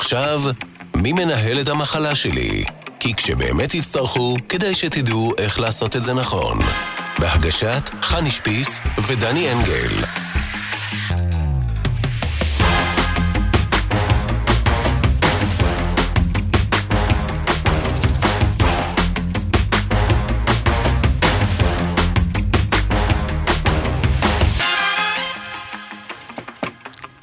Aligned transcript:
ועכשיו, 0.00 0.42
מי 0.96 1.12
מנהל 1.12 1.60
את 1.60 1.68
המחלה 1.68 2.14
שלי? 2.14 2.64
כי 3.00 3.14
כשבאמת 3.14 3.68
תצטרכו, 3.76 4.36
כדאי 4.48 4.74
שתדעו 4.74 5.32
איך 5.38 5.60
לעשות 5.60 5.96
את 5.96 6.02
זה 6.02 6.14
נכון. 6.14 6.58
בהגשת 7.18 7.90
חני 8.02 8.30
שפיס 8.30 8.80
ודני 9.06 9.52
אנגל. 9.52 9.90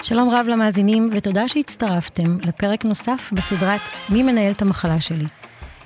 שלום 0.07 0.29
רב 0.29 0.45
למאזינים, 0.49 1.09
ותודה 1.13 1.47
שהצטרפתם 1.47 2.37
לפרק 2.43 2.85
נוסף 2.85 3.29
בסדרת 3.33 3.81
מי 4.09 4.23
מנהל 4.23 4.51
את 4.51 4.61
המחלה 4.61 5.01
שלי. 5.01 5.25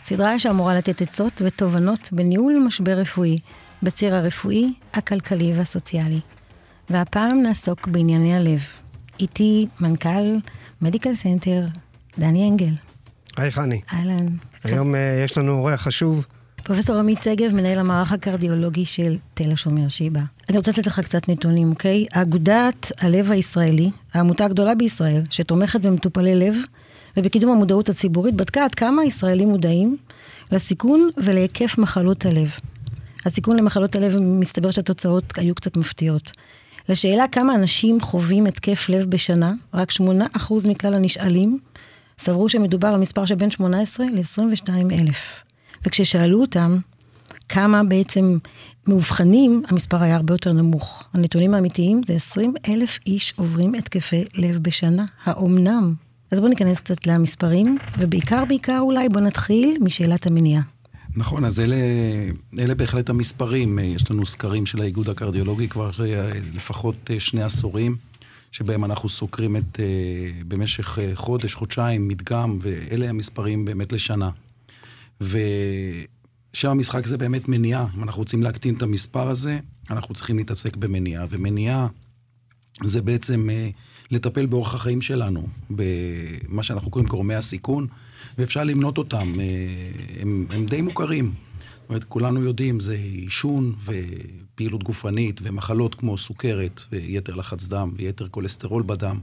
סדרה 0.04 0.40
שאמורה 0.40 0.76
לתת 0.76 1.02
עצות 1.02 1.42
ותובנות 1.46 2.10
בניהול 2.12 2.64
משבר 2.68 2.92
רפואי, 2.92 3.38
בציר 3.84 4.16
הרפואי, 4.16 4.74
הכלכלי 4.94 5.54
והסוציאלי. 5.56 6.20
והפעם 6.90 7.42
נעסוק 7.42 7.88
בענייני 7.88 8.36
הלב. 8.36 8.60
איתי 9.20 9.68
מנכ"ל 9.80 10.36
מדיקל 10.82 11.14
סנטר, 11.14 11.66
דני 12.18 12.50
אנגל. 12.50 12.74
היי 13.38 13.52
חני. 13.52 13.82
אהלן. 13.94 14.28
היום 14.64 14.96
uh, 14.96 14.98
יש 15.26 15.38
לנו 15.38 15.58
אורח 15.58 15.82
חשוב. 15.82 16.26
פרופסור 16.64 16.96
עמית 16.96 17.24
שגב, 17.24 17.54
מנהל 17.54 17.80
המערך 17.80 18.12
הקרדיולוגי 18.12 18.86
של 18.86 19.18
תל 19.34 19.52
השומר 19.52 19.90
שיבא. 19.90 20.20
אני 20.50 20.58
רוצה 20.58 20.72
לתת 20.72 20.88
לך 20.88 21.00
קצת 21.00 21.30
נתונים, 21.30 21.70
אוקיי? 21.70 22.06
אגודת 22.14 22.92
הלב 23.00 23.32
הישראלי, 23.32 23.90
העמותה 24.14 24.46
הגדולה 24.46 24.76
בישראל, 24.76 25.22
שתומכת 25.30 25.82
במטופלי 25.82 26.36
לב 26.36 26.56
ובקידום 27.18 27.52
המודעות 27.52 27.90
הציבורית, 27.90 28.36
בדקה 28.36 28.64
עד 28.66 28.76
כמה 28.76 29.06
ישראלים 29.06 29.50
מודעים 29.50 29.98
לסיכון 30.52 31.10
ולהיקף 31.18 31.78
מחלות 31.78 32.26
הלב. 32.26 32.50
הסיכון 33.26 33.58
למחלות 33.58 33.96
הלב, 33.96 34.18
מסתבר 34.20 34.72
שהתוצאות 34.72 35.38
היו 35.38 35.56
קצת 35.56 35.78
מפתיעות. 35.78 36.32
לשאלה 36.90 37.28
כמה 37.28 37.56
אנשים 37.56 38.02
חווים 38.02 38.46
התקף 38.46 38.90
לב 38.90 39.06
בשנה, 39.10 39.52
רק 39.74 39.92
8% 39.92 40.04
מכלל 40.68 40.94
הנשאלים 40.94 41.60
סברו 42.20 42.50
שמדובר 42.50 42.88
על 42.88 43.00
מספר 43.00 43.26
שבין 43.26 43.52
18 43.52 44.06
ל-22 44.06 44.70
אלף. 44.92 45.44
וכששאלו 45.86 46.42
אותם 46.42 46.78
כמה 47.50 47.84
בעצם 47.84 48.38
מאובחנים, 48.88 49.64
המספר 49.68 50.02
היה 50.02 50.16
הרבה 50.16 50.34
יותר 50.34 50.54
נמוך. 50.54 51.04
הנתונים 51.14 51.54
האמיתיים 51.54 52.02
זה 52.06 52.14
20 52.14 52.54
אלף 52.70 53.00
איש 53.06 53.34
עוברים 53.36 53.76
התקפי 53.76 54.24
לב 54.36 54.58
בשנה. 54.58 55.06
האומנם? 55.24 55.94
אז 56.32 56.40
בואו 56.40 56.50
ניכנס 56.50 56.80
קצת 56.80 57.08
למספרים, 57.08 57.78
ובעיקר 57.98 58.46
בעיקר 58.46 58.80
אולי 58.80 59.10
בואו 59.10 59.24
נתחיל 59.24 59.78
משאלת 59.82 60.28
המניעה. 60.28 60.62
נכון, 61.16 61.46
אז 61.46 61.60
אלה, 61.60 61.76
אלה 62.60 62.76
בהחלט 62.76 63.10
המספרים. 63.10 63.80
יש 63.80 64.12
לנו 64.12 64.26
סקרים 64.26 64.66
של 64.66 64.82
האיגוד 64.82 65.10
הקרדיולוגי 65.10 65.68
כבר 65.68 65.92
אה, 66.00 66.30
לפחות 66.54 66.96
אה, 67.10 67.20
שני 67.20 67.44
עשורים, 67.44 67.96
שבהם 68.52 68.86
אנחנו 68.86 69.10
סוקרים 69.10 69.58
את, 69.58 69.80
אה, 69.80 69.86
במשך 70.48 70.98
חודש, 71.14 71.54
חודשיים, 71.54 72.08
מדגם, 72.08 72.58
ואלה 72.62 73.10
המספרים 73.10 73.66
באמת 73.66 73.92
לשנה. 73.92 74.30
ושם 75.22 76.70
המשחק 76.70 77.08
זה 77.08 77.18
באמת 77.18 77.48
מניעה. 77.50 77.88
אם 77.98 78.04
אנחנו 78.04 78.20
רוצים 78.20 78.44
להקטין 78.44 78.76
את 78.76 78.82
המספר 78.82 79.28
הזה, 79.28 79.60
אנחנו 79.90 80.14
צריכים 80.14 80.38
להתעסק 80.38 80.76
במניעה. 80.76 81.26
ומניעה 81.30 81.88
זה 82.84 83.02
בעצם 83.02 83.50
לטפל 84.12 84.46
באורח 84.46 84.76
החיים 84.76 85.02
שלנו, 85.02 85.48
במה 85.70 86.64
שאנחנו 86.64 86.92
קוראים 86.92 87.10
גורמי 87.10 87.36
הסיכון. 87.36 87.88
ואפשר 88.38 88.64
למנות 88.64 88.98
אותם, 88.98 89.40
אה, 89.40 89.46
הם, 90.22 90.46
הם 90.52 90.66
די 90.66 90.82
מוכרים. 90.82 91.34
זאת 91.82 91.90
אומרת, 91.90 92.04
כולנו 92.04 92.44
יודעים, 92.44 92.80
זה 92.80 92.94
עישון 92.94 93.74
ופעילות 93.86 94.84
גופנית 94.84 95.40
ומחלות 95.44 95.96
כמו 95.96 96.18
סוכרת 96.18 96.82
ויתר 96.92 97.36
לחץ 97.36 97.68
דם 97.68 97.92
ויתר 97.98 98.28
כולסטרול 98.28 98.84
בדם. 98.84 99.20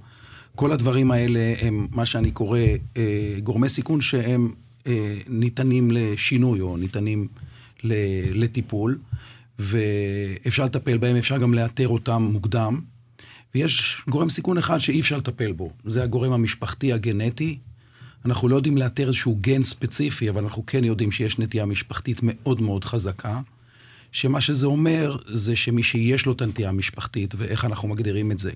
כל 0.55 0.73
הדברים 0.73 1.11
האלה 1.11 1.55
הם 1.61 1.87
מה 1.91 2.07
שאני 2.07 2.31
קורא 2.31 2.61
אה, 2.97 3.37
גורמי 3.43 3.69
סיכון 3.69 4.01
שהם 4.01 4.49
אה, 4.49 4.68
ניתנים 5.29 5.91
לשינוי 5.91 6.61
או 6.61 6.77
ניתנים 6.77 7.29
לטיפול, 8.35 8.99
ואפשר 9.59 10.65
לטפל 10.65 10.99
בהם, 10.99 11.17
אפשר 11.17 11.39
גם 11.39 11.55
לאתר 11.55 11.89
אותם 11.89 12.23
מוקדם. 12.33 12.81
ויש 13.55 14.03
גורם 14.09 14.29
סיכון 14.29 14.59
אחד 14.59 14.79
שאי 14.79 15.01
אפשר 15.01 15.17
לטפל 15.17 15.53
בו, 15.53 15.73
זה 15.85 16.03
הגורם 16.03 16.33
המשפחתי 16.33 16.93
הגנטי, 16.93 17.59
אנחנו 18.25 18.49
לא 18.49 18.57
יודעים 18.57 18.77
לאתר 18.77 19.07
איזשהו 19.07 19.39
גן 19.41 19.63
ספציפי, 19.63 20.31
אבל 20.31 20.43
אנחנו 20.43 20.67
כן 20.67 20.85
יודעים 20.85 21.13
שיש 21.13 21.39
נטייה 21.39 21.67
משפחתית 21.67 22.21
מאוד 22.23 22.61
מאוד 22.61 22.85
חזקה, 22.85 23.41
שמה 24.13 24.41
שזה 24.41 24.67
אומר 24.67 25.17
זה 25.27 25.57
שמי 25.57 25.83
שיש 25.83 26.27
לו 26.27 26.33
את 26.33 26.43
הנטייה 26.43 26.69
המשפחתית, 26.69 27.35
ואיך 27.39 27.65
אנחנו 27.65 27.89
מגדירים 27.89 28.33
את 28.33 28.39
זה? 28.39 28.51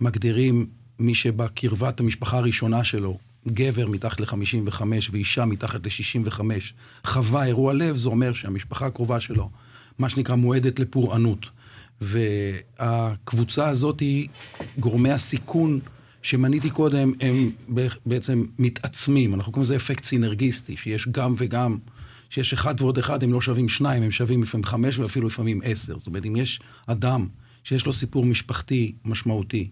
מגדירים 0.00 0.66
מי 0.98 1.14
שבקרבת 1.14 2.00
המשפחה 2.00 2.38
הראשונה 2.38 2.84
שלו, 2.84 3.18
גבר 3.48 3.86
מתחת 3.86 4.20
ל-55 4.20 4.82
ואישה 5.12 5.44
מתחת 5.44 5.86
ל-65, 5.86 6.40
חווה 7.06 7.44
אירוע 7.44 7.74
לב, 7.74 7.96
זה 7.96 8.08
אומר 8.08 8.34
שהמשפחה 8.34 8.86
הקרובה 8.86 9.20
שלו, 9.20 9.50
מה 9.98 10.08
שנקרא 10.08 10.34
מועדת 10.34 10.78
לפורענות. 10.78 11.46
והקבוצה 12.00 13.68
הזאת 13.68 14.00
היא 14.00 14.28
גורמי 14.78 15.10
הסיכון 15.10 15.80
שמניתי 16.22 16.70
קודם, 16.70 17.12
הם 17.20 17.50
בעצם 18.06 18.44
מתעצמים. 18.58 19.34
אנחנו 19.34 19.52
קוראים 19.52 19.64
לזה 19.64 19.76
אפקט 19.76 20.04
סינרגיסטי, 20.04 20.76
שיש 20.76 21.08
גם 21.08 21.34
וגם, 21.38 21.78
שיש 22.30 22.52
אחד 22.52 22.80
ועוד 22.80 22.98
אחד, 22.98 23.22
הם 23.22 23.32
לא 23.32 23.40
שווים 23.40 23.68
שניים, 23.68 24.02
הם 24.02 24.10
שווים 24.10 24.42
לפעמים 24.42 24.64
חמש 24.64 24.98
ואפילו 24.98 25.26
לפעמים 25.26 25.60
עשר. 25.64 25.98
זאת 25.98 26.06
אומרת, 26.06 26.26
אם 26.26 26.36
יש 26.36 26.60
אדם 26.86 27.26
שיש 27.64 27.86
לו 27.86 27.92
סיפור 27.92 28.24
משפחתי 28.24 28.92
משמעותי, 29.04 29.68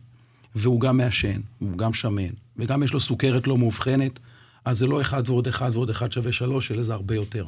והוא 0.55 0.81
גם 0.81 0.97
מעשן, 0.97 1.41
והוא 1.61 1.79
גם 1.79 1.93
שמן, 1.93 2.33
וגם 2.57 2.83
יש 2.83 2.93
לו 2.93 3.01
סוכרת 3.01 3.47
לא 3.47 3.59
מאובחנת, 3.59 4.19
אז 4.65 4.79
זה 4.79 4.87
לא 4.87 5.01
אחד 5.01 5.23
ועוד 5.27 5.49
אחד 5.49 5.71
ועוד 5.75 5.91
אחד 5.91 6.13
שווה 6.13 6.33
שלוש, 6.33 6.73
אלא 6.73 6.83
זה 6.83 6.95
הרבה 6.95 7.15
יותר. 7.15 7.47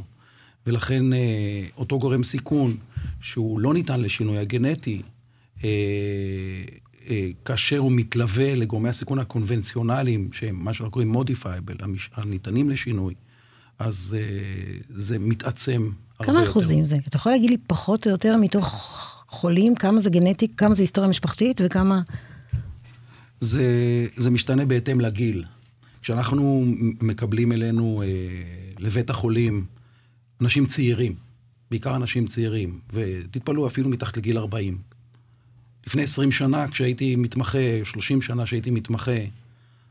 ולכן 0.66 1.12
אה, 1.12 1.64
אותו 1.76 1.98
גורם 1.98 2.22
סיכון, 2.22 2.76
שהוא 3.20 3.60
לא 3.60 3.74
ניתן 3.74 4.00
לשינוי 4.00 4.38
הגנטי, 4.38 5.02
אה, 5.64 5.68
אה, 7.10 7.28
כאשר 7.44 7.78
הוא 7.78 7.92
מתלווה 7.92 8.54
לגורמי 8.54 8.88
הסיכון 8.88 9.18
הקונבנציונליים, 9.18 10.28
שהם 10.32 10.64
מה 10.64 10.74
שאנחנו 10.74 10.92
קוראים 10.92 11.08
modifiable, 11.08 11.76
הניתנים 12.14 12.70
לשינוי, 12.70 13.14
אז 13.78 14.16
זה 14.88 15.18
מתעצם 15.18 15.90
הרבה 16.18 16.32
יותר. 16.32 16.32
כמה 16.32 16.50
אחוזים 16.50 16.84
זה? 16.84 16.96
אתה 17.08 17.16
יכול 17.16 17.32
להגיד 17.32 17.50
לי 17.50 17.56
פחות 17.66 18.06
או 18.06 18.10
יותר 18.10 18.36
מתוך 18.36 18.66
חולים, 19.28 19.74
כמה 19.74 20.00
זה 20.00 20.10
גנטי, 20.10 20.48
כמה 20.56 20.74
זה 20.74 20.82
היסטוריה 20.82 21.10
משפחתית 21.10 21.60
וכמה... 21.64 22.02
זה, 23.42 24.06
זה 24.16 24.30
משתנה 24.30 24.64
בהתאם 24.64 25.00
לגיל. 25.00 25.44
כשאנחנו 26.02 26.64
מקבלים 27.00 27.52
אלינו 27.52 28.02
אה, 28.02 28.08
לבית 28.78 29.10
החולים 29.10 29.66
אנשים 30.40 30.66
צעירים, 30.66 31.14
בעיקר 31.70 31.96
אנשים 31.96 32.26
צעירים, 32.26 32.78
ותתפלאו, 32.92 33.66
אפילו 33.66 33.88
מתחת 33.90 34.16
לגיל 34.16 34.38
40. 34.38 34.78
לפני 35.86 36.02
20 36.02 36.32
שנה, 36.32 36.68
כשהייתי 36.68 37.16
מתמחה, 37.16 37.58
30 37.84 38.22
שנה 38.22 38.46
שהייתי 38.46 38.70
מתמחה, 38.70 39.18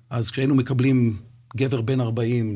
אז 0.09 0.31
כשהיינו 0.31 0.55
מקבלים 0.55 1.17
גבר 1.57 1.81
בן 1.81 2.01
40 2.01 2.53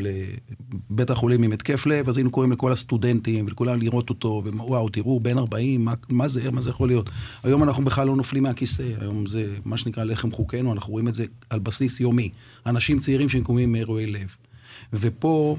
לבית 0.90 1.10
החולים 1.10 1.44
עם 1.44 1.52
התקף 1.52 1.86
לב, 1.86 2.10
אז 2.10 2.18
היינו 2.18 2.32
קוראים 2.32 2.52
לכל 2.52 2.72
הסטודנטים 2.72 3.46
ולכולם 3.46 3.82
לראות 3.82 4.10
אותו, 4.10 4.44
ווואו, 4.46 4.90
תראו, 4.90 5.20
בן 5.20 5.38
40, 5.38 5.86
מה, 5.86 5.94
מה 6.10 6.28
זה, 6.28 6.52
מה 6.52 6.62
זה 6.62 6.70
יכול 6.70 6.88
להיות? 6.88 7.10
היום 7.44 7.64
אנחנו 7.64 7.86
בכלל 7.86 8.08
לא 8.08 8.16
נופלים 8.16 8.44
מהכיסא, 8.44 8.84
היום 9.02 9.26
זה 9.26 9.56
מה 9.66 9.78
שנקרא 9.78 10.04
לחם 10.04 10.32
חוקנו, 10.32 10.74
אנחנו 10.74 10.92
רואים 10.92 11.08
את 11.08 11.14
זה 11.14 11.26
על 11.50 11.60
בסיס 11.60 12.00
יומי. 12.00 12.30
אנשים 12.66 13.00
צעירים 13.00 13.30
שמקומיים 13.30 13.72
מאירועי 13.72 14.08
לב. 14.08 14.36
ופה 14.94 15.58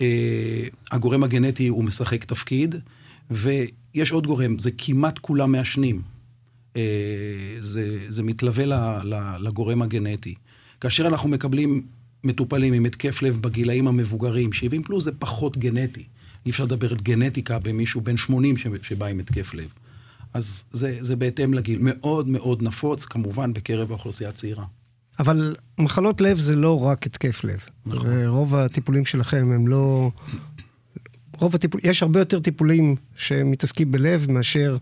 אה, 0.00 0.66
הגורם 0.90 1.24
הגנטי 1.24 1.68
הוא 1.68 1.84
משחק 1.84 2.24
תפקיד, 2.24 2.74
ויש 3.30 4.12
עוד 4.12 4.26
גורם, 4.26 4.58
זה 4.58 4.70
כמעט 4.78 5.18
כולם 5.18 5.52
מעשנים. 5.52 6.02
אה, 6.76 6.82
זה, 7.60 7.98
זה 8.08 8.22
מתלווה 8.22 8.98
לגורם 9.40 9.82
הגנטי. 9.82 10.34
כאשר 10.80 11.06
אנחנו 11.06 11.28
מקבלים 11.28 11.82
מטופלים 12.24 12.72
עם 12.72 12.84
התקף 12.84 13.22
לב 13.22 13.38
בגילאים 13.40 13.88
המבוגרים, 13.88 14.52
70 14.52 14.82
פלוס 14.82 15.04
זה 15.04 15.12
פחות 15.12 15.58
גנטי. 15.58 16.04
אי 16.46 16.50
אפשר 16.50 16.64
לדבר 16.64 16.90
על 16.90 16.98
גנטיקה 17.02 17.58
במישהו 17.58 18.00
בן 18.00 18.16
80 18.16 18.54
שבא 18.82 19.06
עם 19.06 19.18
התקף 19.18 19.54
לב. 19.54 19.68
אז 20.34 20.64
זה, 20.70 20.96
זה 21.00 21.16
בהתאם 21.16 21.54
לגיל. 21.54 21.78
מאוד 21.80 22.28
מאוד 22.28 22.62
נפוץ, 22.62 23.04
כמובן, 23.04 23.52
בקרב 23.52 23.90
האוכלוסייה 23.90 24.30
הצעירה. 24.30 24.64
אבל 25.18 25.56
מחלות 25.78 26.20
לב 26.20 26.38
זה 26.38 26.56
לא 26.56 26.84
רק 26.84 27.06
התקף 27.06 27.44
לב. 27.44 27.60
נכון. 27.86 28.24
רוב 28.26 28.54
הטיפולים 28.54 29.04
שלכם 29.04 29.50
הם 29.52 29.68
לא... 29.68 30.10
רוב 31.38 31.54
הטיפול... 31.54 31.80
יש 31.84 32.02
הרבה 32.02 32.20
יותר 32.20 32.40
טיפולים 32.40 32.96
שמתעסקים 33.16 33.90
בלב 33.90 34.30
מאשר 34.30 34.76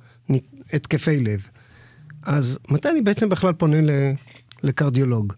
התקפי 0.73 1.21
לב. 1.21 1.49
אז 2.23 2.59
מתי 2.69 2.89
אני 2.89 3.01
בעצם 3.01 3.29
בכלל 3.29 3.53
פונה 3.53 3.77
לקרדיולוג? 4.63 5.33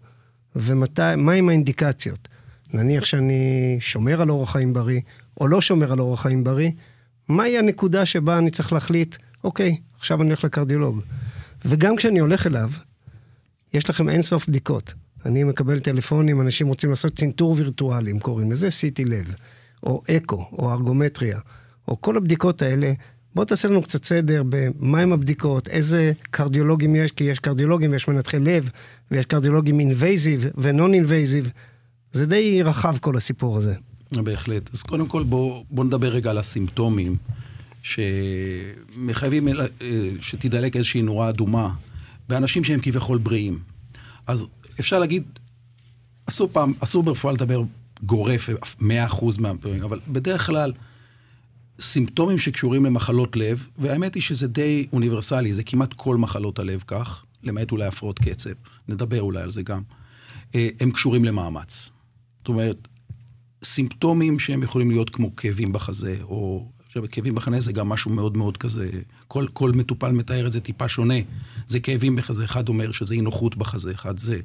ומה 0.55 1.33
עם 1.33 1.49
האינדיקציות? 1.49 2.27
נניח 2.73 3.05
שאני 3.05 3.77
שומר 3.79 4.21
על 4.21 4.29
אורח 4.29 4.51
חיים 4.51 4.73
בריא, 4.73 5.01
או 5.41 5.47
לא 5.47 5.61
שומר 5.61 5.91
על 5.91 5.99
אורח 5.99 6.21
חיים 6.21 6.43
בריא, 6.43 6.71
מהי 7.29 7.57
הנקודה 7.57 8.05
שבה 8.05 8.37
אני 8.37 8.51
צריך 8.51 8.73
להחליט, 8.73 9.15
אוקיי, 9.43 9.77
עכשיו 9.99 10.21
אני 10.21 10.29
הולך 10.29 10.43
לקרדיולוג. 10.43 11.01
וגם 11.65 11.95
כשאני 11.95 12.19
הולך 12.19 12.47
אליו, 12.47 12.69
יש 13.73 13.89
לכם 13.89 14.09
אין 14.09 14.21
סוף 14.21 14.47
בדיקות. 14.47 14.93
אני 15.25 15.43
מקבל 15.43 15.79
טלפונים, 15.79 16.41
אנשים 16.41 16.67
רוצים 16.67 16.89
לעשות 16.89 17.15
צנתור 17.15 17.55
וירטואלי, 17.57 18.11
אם 18.11 18.19
קוראים 18.19 18.51
לזה, 18.51 18.67
CT 18.67 19.09
לב, 19.09 19.35
או 19.83 20.03
אקו, 20.11 20.49
או 20.51 20.71
ארגומטריה, 20.71 21.39
או 21.87 22.01
כל 22.01 22.17
הבדיקות 22.17 22.61
האלה. 22.61 22.93
בוא 23.35 23.45
תעשה 23.45 23.67
לנו 23.67 23.81
קצת 23.81 24.05
סדר 24.05 24.43
במהם 24.49 25.13
הבדיקות, 25.13 25.67
איזה 25.67 26.11
קרדיולוגים 26.21 26.95
יש, 26.95 27.11
כי 27.11 27.23
יש 27.23 27.39
קרדיולוגים 27.39 27.91
ויש 27.91 28.07
מנתחי 28.07 28.39
לב, 28.39 28.69
ויש 29.11 29.25
קרדיולוגים 29.25 29.79
invasive 29.79 30.45
ו 30.57 30.93
non-invasive. 30.93 31.51
זה 32.11 32.25
די 32.25 32.63
רחב 32.63 32.97
כל 32.97 33.17
הסיפור 33.17 33.57
הזה. 33.57 33.75
בהחלט. 34.11 34.69
אז 34.73 34.83
קודם 34.83 35.07
כל 35.07 35.23
בוא, 35.23 35.63
בוא 35.69 35.83
נדבר 35.83 36.07
רגע 36.07 36.29
על 36.29 36.37
הסימפטומים, 36.37 37.17
שמחייבים 37.83 39.47
אה, 39.47 39.53
שתדלק 40.21 40.75
איזושהי 40.75 41.01
נורה 41.01 41.29
אדומה 41.29 41.69
באנשים 42.29 42.63
שהם 42.63 42.79
כביכול 42.83 43.17
בריאים. 43.17 43.59
אז 44.27 44.47
אפשר 44.79 44.99
להגיד, 44.99 45.23
אסור 46.29 46.49
פעם, 46.51 46.73
אסור 46.79 47.03
ברפואה 47.03 47.33
לדבר 47.33 47.61
גורף, 48.03 48.49
100% 48.81 48.83
מהפעמים, 49.39 49.83
אבל 49.83 49.99
בדרך 50.07 50.45
כלל, 50.45 50.73
סימפטומים 51.79 52.39
שקשורים 52.39 52.85
למחלות 52.85 53.35
לב, 53.35 53.67
והאמת 53.77 54.15
היא 54.15 54.23
שזה 54.23 54.47
די 54.47 54.87
אוניברסלי, 54.93 55.53
זה 55.53 55.63
כמעט 55.63 55.93
כל 55.93 56.17
מחלות 56.17 56.59
הלב 56.59 56.83
כך, 56.87 57.23
למעט 57.43 57.71
אולי 57.71 57.85
הפרעות 57.85 58.19
קצב, 58.19 58.49
נדבר 58.87 59.21
אולי 59.21 59.41
על 59.41 59.51
זה 59.51 59.63
גם, 59.63 59.81
אה, 60.55 60.69
הם 60.79 60.91
קשורים 60.91 61.25
למאמץ. 61.25 61.89
זאת 62.39 62.47
אומרת, 62.47 62.87
סימפטומים 63.63 64.39
שהם 64.39 64.63
יכולים 64.63 64.91
להיות 64.91 65.09
כמו 65.09 65.35
כאבים 65.35 65.73
בחזה, 65.73 66.17
או 66.21 66.67
עכשיו, 66.85 67.03
כאבים 67.11 67.35
בחזה 67.35 67.59
זה 67.59 67.71
גם 67.71 67.89
משהו 67.89 68.11
מאוד 68.11 68.37
מאוד 68.37 68.57
כזה, 68.57 68.89
כל, 69.27 69.45
כל 69.53 69.71
מטופל 69.71 70.11
מתאר 70.11 70.47
את 70.47 70.51
זה 70.51 70.59
טיפה 70.59 70.89
שונה. 70.89 71.13
זה 71.67 71.79
כאבים 71.79 72.15
בחזה, 72.15 72.45
אחד 72.45 72.69
אומר 72.69 72.91
שזה 72.91 73.13
אי 73.13 73.21
נוחות 73.21 73.55
בחזה, 73.55 73.91
אחד 73.91 74.17
זה 74.17 74.39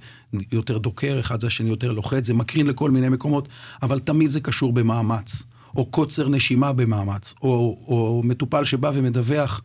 יותר 0.52 0.78
דוקר, 0.78 1.20
אחד 1.20 1.40
זה 1.40 1.46
השני 1.46 1.68
יותר 1.68 1.92
לוחץ, 1.92 2.26
זה 2.26 2.34
מקרין 2.34 2.66
לכל 2.66 2.90
מיני 2.90 3.08
מקומות, 3.08 3.48
אבל 3.82 3.98
תמיד 3.98 4.30
זה 4.30 4.40
קשור 4.40 4.72
במאמץ. 4.72 5.42
או 5.76 5.86
קוצר 5.86 6.28
נשימה 6.28 6.72
במאמץ, 6.72 7.34
או, 7.42 7.78
או 7.86 8.22
מטופל 8.24 8.64
שבא 8.64 8.90
ומדווח, 8.94 9.62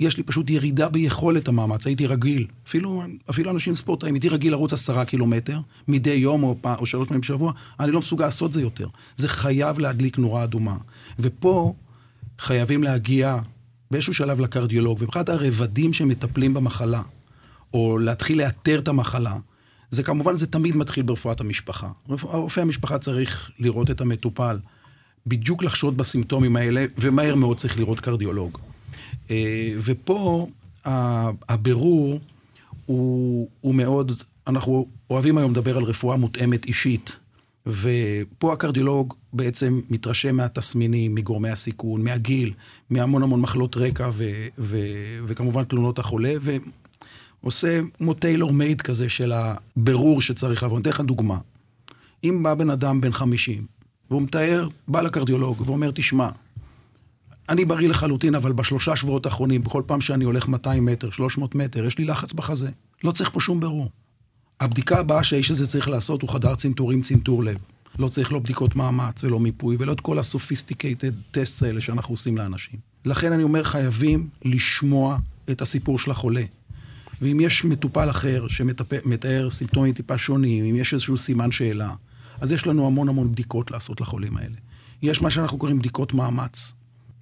יש 0.00 0.16
לי 0.16 0.22
פשוט 0.22 0.50
ירידה 0.50 0.88
ביכולת 0.88 1.48
המאמץ, 1.48 1.86
הייתי 1.86 2.06
רגיל, 2.06 2.46
אפילו, 2.66 3.02
אפילו 3.30 3.50
אנשים 3.50 3.74
ספורטאים, 3.74 4.14
הייתי 4.14 4.28
רגיל 4.28 4.52
לרוץ 4.52 4.72
עשרה 4.72 5.04
קילומטר 5.04 5.60
מדי 5.88 6.10
יום 6.10 6.42
או, 6.42 6.56
פעם, 6.60 6.76
או 6.78 6.86
שלוש 6.86 7.08
פעמים 7.08 7.20
בשבוע, 7.20 7.52
אני 7.80 7.92
לא 7.92 7.98
מסוגל 7.98 8.24
לעשות 8.24 8.52
זה 8.52 8.60
יותר. 8.62 8.88
זה 9.16 9.28
חייב 9.28 9.78
להדליק 9.78 10.18
נורה 10.18 10.44
אדומה. 10.44 10.76
ופה 11.18 11.74
חייבים 12.38 12.82
להגיע 12.82 13.38
באיזשהו 13.90 14.14
שלב 14.14 14.40
לקרדיולוג, 14.40 14.98
ומבחינת 15.00 15.28
הרבדים 15.28 15.92
שמטפלים 15.92 16.54
במחלה, 16.54 17.02
או 17.74 17.98
להתחיל 17.98 18.38
לאתר 18.38 18.78
את 18.78 18.88
המחלה, 18.88 19.36
זה 19.90 20.02
כמובן, 20.02 20.34
זה 20.34 20.46
תמיד 20.46 20.76
מתחיל 20.76 21.02
ברפואת 21.02 21.40
המשפחה. 21.40 21.88
רופא 22.22 22.60
המשפחה 22.60 22.98
צריך 22.98 23.50
לראות 23.58 23.90
את 23.90 24.00
המטופל, 24.00 24.58
בדיוק 25.26 25.62
לחשוד 25.62 25.96
בסימפטומים 25.96 26.56
האלה, 26.56 26.84
ומהר 26.98 27.34
מאוד 27.34 27.56
צריך 27.56 27.78
לראות 27.78 28.00
קרדיולוג. 28.00 28.58
אה, 29.30 29.72
ופה 29.78 30.48
הבירור 31.48 32.20
הוא, 32.86 33.48
הוא 33.60 33.74
מאוד, 33.74 34.22
אנחנו 34.46 34.86
אוהבים 35.10 35.38
היום 35.38 35.50
לדבר 35.50 35.76
על 35.76 35.84
רפואה 35.84 36.16
מותאמת 36.16 36.64
אישית. 36.64 37.16
ופה 37.66 38.52
הקרדיולוג 38.52 39.14
בעצם 39.32 39.80
מתרשם 39.90 40.36
מהתסמינים, 40.36 41.14
מגורמי 41.14 41.50
הסיכון, 41.50 42.04
מהגיל, 42.04 42.52
מהמון 42.90 43.22
המון 43.22 43.40
מחלות 43.40 43.76
רקע 43.76 44.10
ו- 44.12 44.46
ו- 44.58 45.18
וכמובן 45.26 45.64
תלונות 45.64 45.98
החולה, 45.98 46.34
ועושה 47.42 47.80
כמו 47.98 48.14
טיילור 48.14 48.52
מייד 48.52 48.82
כזה 48.82 49.08
של 49.08 49.32
הבירור 49.32 50.20
שצריך 50.20 50.62
לעבור. 50.62 50.78
אני 50.78 50.82
אתן 50.82 50.90
לך 50.90 51.00
דוגמה. 51.00 51.38
אם 52.24 52.42
בא 52.42 52.54
בן 52.54 52.70
אדם 52.70 53.00
בן 53.00 53.12
50, 53.12 53.66
והוא 54.10 54.22
מתאר, 54.22 54.68
בא 54.88 55.00
לקרדיולוג 55.00 55.62
ואומר, 55.66 55.90
תשמע, 55.94 56.28
אני 57.48 57.64
בריא 57.64 57.88
לחלוטין, 57.88 58.34
אבל 58.34 58.52
בשלושה 58.52 58.96
שבועות 58.96 59.26
האחרונים, 59.26 59.62
בכל 59.62 59.82
פעם 59.86 60.00
שאני 60.00 60.24
הולך 60.24 60.48
200 60.48 60.84
מטר, 60.84 61.10
300 61.10 61.54
מטר, 61.54 61.84
יש 61.84 61.98
לי 61.98 62.04
לחץ 62.04 62.32
בחזה. 62.32 62.70
לא 63.04 63.12
צריך 63.12 63.30
פה 63.32 63.40
שום 63.40 63.60
בירור. 63.60 63.90
הבדיקה 64.60 64.98
הבאה 64.98 65.24
שהאיש 65.24 65.50
הזה 65.50 65.66
צריך 65.66 65.88
לעשות 65.88 66.22
הוא 66.22 66.30
חדר 66.30 66.54
צנתורים, 66.54 67.02
צנתור 67.02 67.44
לב. 67.44 67.56
לא 67.98 68.08
צריך 68.08 68.32
לא 68.32 68.38
בדיקות 68.38 68.76
מאמץ 68.76 69.24
ולא 69.24 69.40
מיפוי, 69.40 69.76
ולא 69.78 69.92
את 69.92 70.00
כל 70.00 70.18
הסופיסטיקייטד 70.18 71.12
טסט 71.30 71.62
האלה 71.62 71.80
שאנחנו 71.80 72.12
עושים 72.12 72.38
לאנשים. 72.38 72.80
לכן 73.04 73.32
אני 73.32 73.42
אומר, 73.42 73.64
חייבים 73.64 74.28
לשמוע 74.44 75.18
את 75.50 75.62
הסיפור 75.62 75.98
של 75.98 76.10
החולה. 76.10 76.42
ואם 77.22 77.40
יש 77.40 77.64
מטופל 77.64 78.10
אחר 78.10 78.48
שמתאר 78.48 79.50
סימפטומים 79.50 79.92
טיפה 79.92 80.18
שונים, 80.18 80.64
אם 80.64 80.76
יש 80.76 80.92
איזשהו 80.92 81.18
סימן 81.18 81.50
שאלה, 81.50 81.92
אז 82.40 82.52
יש 82.52 82.66
לנו 82.66 82.86
המון 82.86 83.08
המון 83.08 83.32
בדיקות 83.32 83.70
לעשות 83.70 84.00
לחולים 84.00 84.36
האלה. 84.36 84.56
יש 85.02 85.22
מה 85.22 85.30
שאנחנו 85.30 85.58
קוראים 85.58 85.78
בדיקות 85.78 86.14
מאמץ. 86.14 86.72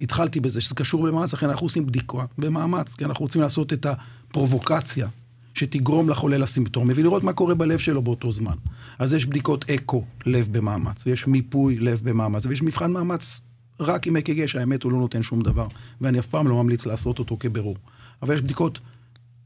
התחלתי 0.01 0.39
בזה 0.39 0.61
שזה 0.61 0.75
קשור 0.75 1.07
במאמץ, 1.07 1.33
לכן 1.33 1.49
אנחנו 1.49 1.65
עושים 1.65 1.85
בדיקה 1.85 2.25
במאמץ, 2.37 2.93
כי 2.93 3.05
אנחנו 3.05 3.23
רוצים 3.23 3.41
לעשות 3.41 3.73
את 3.73 3.85
הפרובוקציה 3.85 5.07
שתגרום 5.53 6.09
לחולה 6.09 6.37
לסימפטומים, 6.37 6.97
ולראות 6.99 7.23
מה 7.23 7.33
קורה 7.33 7.55
בלב 7.55 7.79
שלו 7.79 8.01
באותו 8.01 8.31
זמן. 8.31 8.55
אז 8.99 9.13
יש 9.13 9.25
בדיקות 9.25 9.69
אקו, 9.69 10.03
לב 10.25 10.47
במאמץ, 10.51 11.07
ויש 11.07 11.27
מיפוי 11.27 11.79
לב 11.79 12.01
במאמץ, 12.03 12.45
ויש 12.45 12.61
מבחן 12.61 12.91
מאמץ 12.91 13.41
רק 13.79 14.07
עם 14.07 14.17
אק"ג, 14.17 14.45
שהאמת 14.45 14.83
הוא 14.83 14.91
לא 14.91 14.97
נותן 14.97 15.23
שום 15.23 15.41
דבר, 15.41 15.67
ואני 16.01 16.19
אף 16.19 16.25
פעם 16.25 16.47
לא 16.47 16.63
ממליץ 16.63 16.85
לעשות 16.85 17.19
אותו 17.19 17.37
כבירור. 17.39 17.77
אבל 18.21 18.35
יש 18.35 18.41
בדיקות 18.41 18.79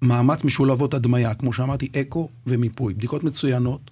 מאמץ 0.02 0.44
משולבות 0.44 0.94
הדמיה, 0.94 1.34
כמו 1.34 1.54
שאמרתי, 1.54 1.90
אקו 2.02 2.30
ומיפוי. 2.48 2.94
בדיקות 2.94 3.24
מצוינות, 3.24 3.92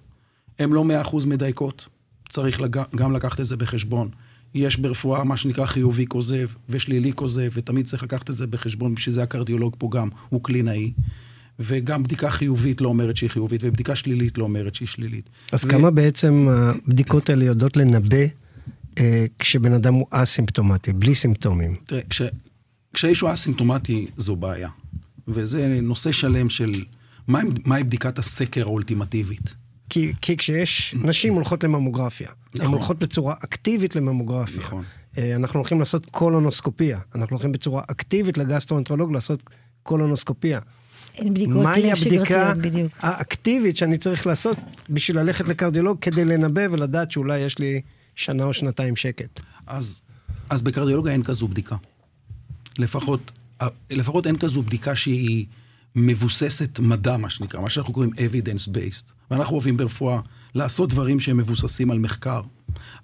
הן 0.58 0.70
לא 0.70 0.84
מאה 0.84 1.00
אחוז 1.00 1.24
מדייקות, 1.24 1.86
צריך 2.28 2.60
לג... 2.60 2.80
גם 2.96 3.12
לקחת 3.12 3.40
את 3.40 3.46
זה 3.46 3.56
בחשבון. 3.56 4.08
יש 4.54 4.76
ברפואה 4.76 5.24
מה 5.24 5.36
שנקרא 5.36 5.66
חיובי 5.66 6.06
כוזב 6.06 6.48
ושלילי 6.68 7.12
כוזב, 7.12 7.50
ותמיד 7.52 7.86
צריך 7.86 8.02
לקחת 8.02 8.30
את 8.30 8.34
זה 8.34 8.46
בחשבון, 8.46 8.94
בשביל 8.94 9.14
זה 9.14 9.22
הקרדיולוג 9.22 9.74
פה 9.78 9.88
גם 9.92 10.08
הוא 10.28 10.44
קלינאי. 10.44 10.92
וגם 11.60 12.02
בדיקה 12.02 12.30
חיובית 12.30 12.80
לא 12.80 12.88
אומרת 12.88 13.16
שהיא 13.16 13.30
חיובית, 13.30 13.60
ובדיקה 13.64 13.96
שלילית 13.96 14.38
לא 14.38 14.44
אומרת 14.44 14.74
שהיא 14.74 14.88
שלילית. 14.88 15.30
אז 15.52 15.64
ו... 15.64 15.68
כמה 15.68 15.90
בעצם 15.90 16.48
הבדיקות 16.50 17.30
האלה 17.30 17.44
יודעות 17.44 17.76
לנבא 17.76 18.16
אה, 18.98 19.24
כשבן 19.38 19.72
אדם 19.72 19.94
הוא 19.94 20.06
אסימפטומטי, 20.10 20.92
בלי 20.92 21.14
סימפטומים? 21.14 21.76
תראה, 21.86 22.00
כש... 22.10 22.22
כשאיש 22.94 23.20
הוא 23.20 23.32
אסימפטומטי 23.32 24.06
זו 24.16 24.36
בעיה. 24.36 24.68
וזה 25.28 25.80
נושא 25.82 26.12
שלם 26.12 26.48
של 26.48 26.84
מהי 27.28 27.44
מה 27.64 27.82
בדיקת 27.82 28.18
הסקר 28.18 28.62
האולטימטיבית. 28.62 29.54
כי, 29.88 30.12
כי 30.20 30.36
כשיש, 30.36 30.94
נשים 31.02 31.34
הולכות 31.34 31.64
לממוגרפיה. 31.64 32.28
נכון. 32.54 32.66
הן 32.66 32.72
הולכות 32.72 32.98
בצורה 32.98 33.34
אקטיבית 33.44 33.96
לממוגרפיה. 33.96 34.60
נכון. 34.60 34.84
אה, 35.18 35.36
אנחנו 35.36 35.58
הולכים 35.58 35.78
לעשות 35.80 36.06
קולונוסקופיה. 36.06 36.98
אנחנו 37.14 37.36
הולכים 37.36 37.52
בצורה 37.52 37.82
אקטיבית 37.86 38.38
לגסטרואנטרולוג 38.38 39.12
לעשות 39.12 39.42
קולונוסקופיה. 39.82 40.60
אין 41.14 41.34
בדיקות 41.34 41.66
לב 41.76 41.94
שגרתיות, 41.94 42.56
בדיוק. 42.58 42.92
האקטיבית 43.00 43.76
שאני 43.76 43.98
צריך 43.98 44.26
לעשות 44.26 44.56
בשביל 44.90 45.18
ללכת 45.18 45.48
לקרדיולוג 45.48 45.98
כדי 46.00 46.24
לנבא 46.24 46.62
ולדעת 46.70 47.10
שאולי 47.12 47.38
יש 47.38 47.58
לי 47.58 47.80
שנה 48.14 48.44
או 48.44 48.52
שנתיים 48.52 48.96
שקט. 48.96 49.40
אז, 49.66 50.02
אז 50.50 50.62
בקרדיולוגיה 50.62 51.12
אין 51.12 51.22
כזו 51.22 51.48
בדיקה. 51.48 51.76
לפחות, 52.78 53.32
לפחות 53.90 54.26
אין 54.26 54.38
כזו 54.38 54.62
בדיקה 54.62 54.96
שהיא 54.96 55.46
מבוססת 55.96 56.78
מדע, 56.78 57.16
מה 57.16 57.30
שנקרא, 57.30 57.60
מה 57.60 57.70
שאנחנו 57.70 57.92
קוראים 57.92 58.10
evidence 58.12 58.68
based. 58.68 59.12
ואנחנו 59.30 59.54
אוהבים 59.54 59.76
ברפואה 59.76 60.20
לעשות 60.54 60.90
דברים 60.90 61.20
שהם 61.20 61.36
מבוססים 61.36 61.90
על 61.90 61.98
מחקר. 61.98 62.40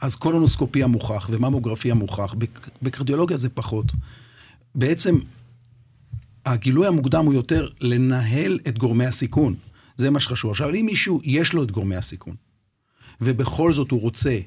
אז 0.00 0.16
קולונוסקופיה 0.16 0.86
מוכח 0.86 1.28
וממוגרפיה 1.30 1.94
מוכח. 1.94 2.34
בקרדיולוגיה 2.82 3.36
זה 3.36 3.48
פחות. 3.48 3.92
בעצם 4.74 5.18
הגילוי 6.46 6.86
המוקדם 6.86 7.24
הוא 7.24 7.34
יותר 7.34 7.68
לנהל 7.80 8.58
את 8.68 8.78
גורמי 8.78 9.06
הסיכון. 9.06 9.54
זה 9.96 10.10
מה 10.10 10.20
שחשוב. 10.20 10.50
עכשיו, 10.50 10.70
אם 10.74 10.86
מישהו 10.86 11.20
יש 11.24 11.52
לו 11.52 11.62
את 11.62 11.70
גורמי 11.70 11.96
הסיכון, 11.96 12.34
ובכל 13.20 13.72
זאת 13.72 13.90
הוא 13.90 14.00
רוצה 14.00 14.38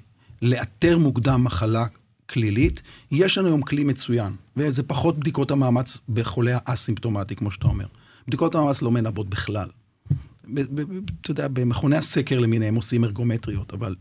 לאתר 0.42 0.98
מוקדם 0.98 1.44
מחלה 1.44 1.86
כלילית, 2.30 2.82
יש 3.12 3.38
לנו 3.38 3.48
היום 3.48 3.62
כלי 3.62 3.84
מצוין, 3.84 4.36
וזה 4.58 4.84
פחות 4.84 5.20
בדיקות 5.20 5.52
המאמץ 5.52 5.98
בחולה 6.10 6.58
האסימפטומטי, 6.66 7.36
כמו 7.36 7.52
שאתה 7.52 7.68
אומר. 7.68 7.86
בדיקות 8.28 8.56
המאמץ 8.56 8.82
לא 8.82 8.92
מנבאות 8.92 9.30
בכלל. 9.30 9.68
אתה 11.22 11.32
יודע, 11.32 11.48
במכוני 11.48 11.98
הסקר 11.98 12.40
למיניהם 12.40 12.76
עושים 12.76 13.04
ארגומטריות, 13.04 13.74
אבל 13.74 13.96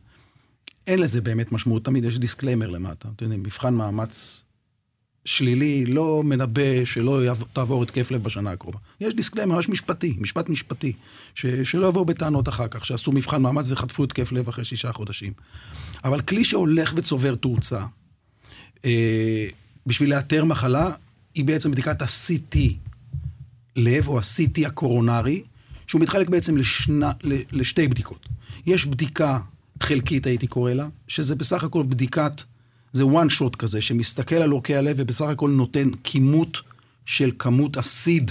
אין 0.86 0.98
לזה 0.98 1.20
באמת 1.20 1.52
משמעות. 1.52 1.84
תמיד 1.84 2.04
יש 2.04 2.18
disclaimer 2.18 2.70
למטה. 2.70 3.08
אתה 3.16 3.24
יודע, 3.24 3.36
מבחן 3.36 3.74
מאמץ 3.74 4.42
שלילי 5.24 5.86
לא 5.86 6.22
מנבא 6.24 6.84
שלא 6.84 7.20
תעבור 7.52 7.82
התקף 7.82 8.10
לב 8.10 8.22
בשנה 8.22 8.52
הקרובה. 8.52 8.78
יש 9.00 9.14
disclaimer 9.14 9.54
ממש 9.54 9.68
משפטי, 9.68 10.16
משפט 10.18 10.48
משפטי, 10.48 10.92
ש, 11.34 11.46
שלא 11.46 11.86
יבואו 11.86 12.04
בטענות 12.04 12.48
אחר 12.48 12.68
כך, 12.68 12.84
שעשו 12.84 13.12
מבחן 13.12 13.42
מאמץ 13.42 13.66
וחטפו 13.68 14.04
התקף 14.04 14.32
לב 14.32 14.48
אחרי 14.48 14.64
שישה 14.64 14.92
חודשים. 14.92 15.32
אבל 16.04 16.20
כלי 16.20 16.44
שהולך 16.44 16.92
וצובר 16.96 17.34
תאוצה, 17.34 17.80
אה, 18.84 19.46
בשביל 19.86 20.10
לאתר 20.10 20.44
מחלה, 20.44 20.90
היא 21.34 21.44
בעצם 21.44 21.70
בדיקת 21.70 22.02
ה-CT 22.02 22.58
לב, 23.76 24.08
או 24.08 24.18
ה-CT 24.18 24.66
הקורונרי, 24.66 25.42
שהוא 25.86 26.00
מתחלק 26.00 26.28
בעצם 26.28 26.56
לשנה, 26.56 27.12
לשתי 27.52 27.88
בדיקות. 27.88 28.28
יש 28.66 28.86
בדיקה 28.86 29.38
חלקית, 29.82 30.26
הייתי 30.26 30.46
קורא 30.46 30.72
לה, 30.72 30.88
שזה 31.08 31.34
בסך 31.34 31.64
הכל 31.64 31.82
בדיקת, 31.82 32.42
זה 32.92 33.02
one 33.02 33.40
shot 33.40 33.56
כזה, 33.58 33.80
שמסתכל 33.80 34.34
על 34.36 34.50
עורקי 34.50 34.76
הלב 34.76 34.96
ובסך 34.98 35.24
הכל 35.24 35.50
נותן 35.50 35.88
כימות 36.04 36.60
של 37.04 37.30
כמות 37.38 37.76
הסיד 37.76 38.30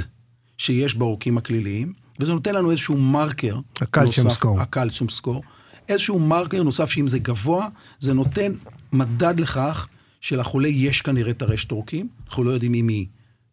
שיש 0.58 0.96
בעורקים 0.96 1.38
הכליליים, 1.38 1.94
וזה 2.20 2.34
נותן 2.34 2.56
לנו 2.56 2.72
איזשהו 2.72 2.98
מרקר. 2.98 3.60
הקלציום 3.82 4.30
סקור. 4.30 4.62
הקלציום 4.62 5.10
סקור. 5.10 5.44
איזשהו 5.90 6.20
מרקר 6.20 6.64
נוסף 6.64 6.90
שאם 6.90 7.08
זה 7.08 7.20
גבוה, 7.20 7.68
זה 8.00 8.14
נותן 8.14 8.52
מדד 8.94 9.40
לכך 9.40 9.88
שלחולה 10.22 10.68
יש 10.68 11.02
כנראה 11.02 11.34
טרשת 11.34 11.72
עורקים, 11.72 12.08
אנחנו 12.28 12.44
לא 12.44 12.52
יודעים 12.52 12.74
אם 12.74 12.88
היא 12.88 13.06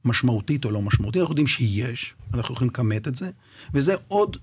משמעותית 0.04 0.64
או 0.64 0.70
לא 0.70 0.82
משמעותית, 0.82 1.20
אנחנו 1.20 1.32
יודעים 1.32 1.46
שיש, 1.46 2.14
אנחנו 2.34 2.54
יכולים 2.54 2.70
לכמת 2.70 3.08
את 3.08 3.14
זה, 3.14 3.30
וזה 3.74 3.94
עוד, 4.08 4.36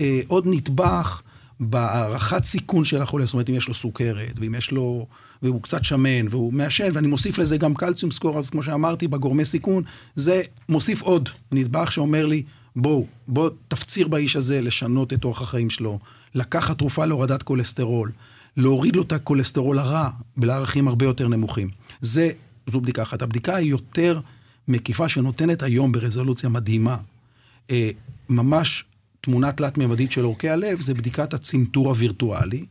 אה, 0.00 0.20
עוד 0.26 0.44
נדבך 0.46 1.22
בהערכת 1.60 2.44
סיכון 2.44 2.84
של 2.84 3.02
החולה, 3.02 3.26
זאת 3.26 3.32
אומרת, 3.32 3.48
אם 3.48 3.54
יש 3.54 3.68
לו 3.68 3.74
סוכרת, 3.74 4.38
ואם 4.40 4.54
יש 4.54 4.70
לו, 4.70 5.06
והוא 5.42 5.62
קצת 5.62 5.84
שמן, 5.84 6.28
והוא 6.30 6.52
מעשן, 6.52 6.88
ואני 6.92 7.06
מוסיף 7.06 7.38
לזה 7.38 7.56
גם 7.56 7.74
קלציום 7.74 8.10
סקור, 8.10 8.38
אז 8.38 8.50
כמו 8.50 8.62
שאמרתי, 8.62 9.08
בגורמי 9.08 9.44
סיכון, 9.44 9.82
זה 10.16 10.42
מוסיף 10.68 11.02
עוד 11.02 11.28
נדבך 11.52 11.92
שאומר 11.92 12.26
לי, 12.26 12.42
בואו, 12.76 13.06
בואו 13.28 13.50
תפציר 13.68 14.08
באיש 14.08 14.36
הזה 14.36 14.60
לשנות 14.60 15.12
את 15.12 15.24
אורח 15.24 15.42
החיים 15.42 15.70
שלו, 15.70 15.98
לקחת 16.34 16.78
תרופה 16.78 17.04
להורדת 17.04 17.42
כולסטרול, 17.42 18.12
להוריד 18.56 18.96
לו 18.96 19.02
את 19.02 19.12
הכולסטרול 19.12 19.78
הרע 19.78 20.10
לערכים 20.36 20.88
הרבה 20.88 21.04
יותר 21.04 21.28
נמוכים. 21.28 21.70
זה, 22.00 22.30
זו 22.66 22.80
בדיקה 22.80 23.02
אחת. 23.02 23.22
הבדיקה 23.22 23.56
היא 23.56 23.70
יותר 23.70 24.20
מקיפה 24.72 25.08
שנותנת 25.08 25.62
היום 25.62 25.92
ברזולוציה 25.92 26.48
מדהימה, 26.48 26.96
אה, 27.70 27.90
ממש 28.28 28.84
תמונה 29.20 29.52
תלת-ממדית 29.52 30.12
של 30.12 30.24
עורקי 30.24 30.48
הלב, 30.48 30.80
זה 30.80 30.94
בדיקת 30.94 31.34
הצנתור 31.34 31.88
הווירטואלי, 31.88 32.66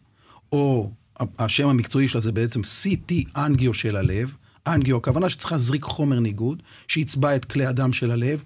או 0.51 0.91
השם 1.39 1.67
המקצועי 1.67 2.07
שלה 2.07 2.21
זה 2.21 2.31
בעצם 2.31 2.61
CT 2.61 3.13
אנגיו 3.35 3.73
של 3.73 3.95
הלב. 3.95 4.33
אנגיו, 4.67 4.97
הכוונה 4.97 5.29
שצריך 5.29 5.51
להזריק 5.51 5.83
חומר 5.83 6.19
ניגוד, 6.19 6.63
שיצבע 6.87 7.35
את 7.35 7.45
כלי 7.45 7.65
הדם 7.65 7.93
של 7.93 8.11
הלב, 8.11 8.43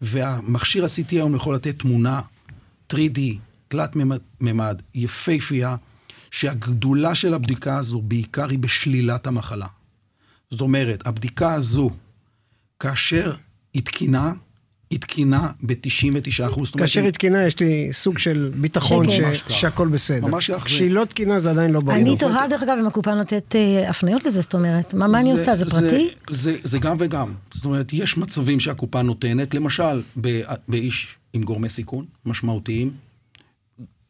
והמכשיר 0.00 0.84
ה-CT 0.84 1.10
היום 1.10 1.34
יכול 1.34 1.54
לתת 1.54 1.78
תמונה 1.78 2.20
3D, 2.92 3.18
תלת-ממד, 3.68 4.82
יפייפייה, 4.94 5.76
שהגדולה 6.30 7.14
של 7.14 7.34
הבדיקה 7.34 7.78
הזו 7.78 8.02
בעיקר 8.02 8.48
היא 8.48 8.58
בשלילת 8.58 9.26
המחלה. 9.26 9.66
זאת 10.50 10.60
אומרת, 10.60 11.06
הבדיקה 11.06 11.54
הזו, 11.54 11.90
כאשר 12.78 13.32
היא 13.74 13.82
תקינה, 13.82 14.32
היא 14.90 15.00
תקינה 15.00 15.50
ב-99%. 15.62 16.78
כאשר 16.78 17.02
היא 17.02 17.10
תקינה, 17.10 17.46
יש 17.46 17.60
לי 17.60 17.88
סוג 17.92 18.18
של 18.18 18.50
ביטחון 18.54 19.06
שהכל 19.48 19.88
בסדר. 19.88 20.26
ממש 20.26 20.50
כך. 20.50 20.64
כשהיא 20.64 20.90
לא 20.90 21.04
תקינה, 21.04 21.38
זה 21.38 21.50
עדיין 21.50 21.70
לא 21.70 21.80
ברור. 21.80 21.96
אני 21.96 22.16
תוהה, 22.16 22.48
דרך 22.48 22.62
אגב, 22.62 22.76
אם 22.80 22.86
הקופה 22.86 23.14
נותנת 23.14 23.56
אה, 23.56 23.90
הפניות 23.90 24.24
לזה, 24.24 24.40
זאת 24.40 24.54
אומרת, 24.54 24.94
מה 24.94 25.20
אני 25.20 25.32
עושה? 25.32 25.56
זה 25.56 25.66
פרטי? 25.66 26.08
זה 26.62 26.78
גם 26.78 26.96
וגם. 27.00 27.32
זאת 27.52 27.64
אומרת, 27.64 27.92
יש 27.92 28.18
מצבים 28.18 28.60
שהקופה 28.60 29.02
נותנת, 29.02 29.54
למשל, 29.54 30.02
באיש 30.68 31.16
עם 31.32 31.42
גורמי 31.42 31.68
סיכון 31.68 32.04
משמעותיים, 32.26 32.90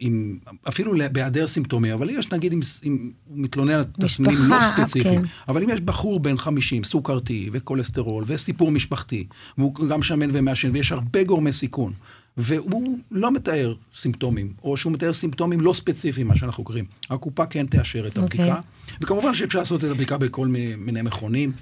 עם, 0.00 0.38
אפילו 0.68 0.92
בהיעדר 1.12 1.46
סימפטומי, 1.46 1.92
אבל 1.92 2.10
יש 2.10 2.32
נגיד 2.32 2.52
אם, 2.52 2.60
אם 2.84 3.10
הוא 3.24 3.38
מתלונן 3.38 3.72
על 3.72 3.84
תסמינים 4.00 4.38
לא 4.48 4.56
ספציפיים, 4.60 5.22
כן. 5.22 5.28
אבל 5.48 5.62
אם 5.62 5.70
יש 5.70 5.80
בחור 5.80 6.20
בן 6.20 6.38
50, 6.38 6.84
סוכרתי 6.84 7.50
וכולסטרול 7.52 8.24
וסיפור 8.26 8.70
משפחתי, 8.70 9.26
והוא 9.58 9.88
גם 9.88 10.02
שמן 10.02 10.28
ומעשן, 10.32 10.70
ויש 10.72 10.92
הרבה 10.92 11.24
גורמי 11.24 11.52
סיכון, 11.52 11.92
והוא 12.36 12.98
לא 13.10 13.32
מתאר 13.32 13.74
סימפטומים, 13.94 14.52
או 14.62 14.76
שהוא 14.76 14.92
מתאר 14.92 15.12
סימפטומים 15.12 15.60
לא 15.60 15.72
ספציפיים, 15.72 16.28
מה 16.28 16.36
שאנחנו 16.36 16.64
קוראים, 16.64 16.84
הקופה 17.10 17.46
כן 17.46 17.66
תאשר 17.66 18.06
את 18.06 18.18
הבדיקה, 18.18 18.44
okay. 18.44 18.48
אוקיי. 18.48 18.96
וכמובן 19.00 19.34
שאפשר 19.34 19.58
לעשות 19.58 19.84
את 19.84 19.90
הבדיקה 19.90 20.18
בכל 20.18 20.46
מיני 20.76 21.02
מכונים. 21.02 21.52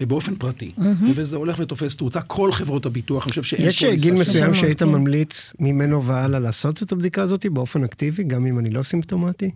באופן 0.00 0.34
פרטי, 0.36 0.72
mm-hmm. 0.78 1.04
וזה 1.14 1.36
הולך 1.36 1.58
ותופס 1.58 1.96
תאוצה. 1.96 2.20
כל 2.20 2.52
חברות 2.52 2.86
הביטוח, 2.86 3.24
אני 3.24 3.30
חושב 3.30 3.42
שאין 3.42 3.68
יש 3.68 3.84
גיל 3.84 4.14
מסוים 4.14 4.54
שהיית 4.54 4.78
כן. 4.78 4.88
ממליץ 4.88 5.52
ממנו 5.58 6.04
והלאה 6.04 6.40
לעשות 6.40 6.82
את 6.82 6.92
הבדיקה 6.92 7.22
הזאת 7.22 7.46
באופן 7.46 7.84
אקטיבי, 7.84 8.24
גם 8.24 8.46
אם 8.46 8.58
אני 8.58 8.70
לא 8.70 8.82
סימפטומטי? 8.82 9.50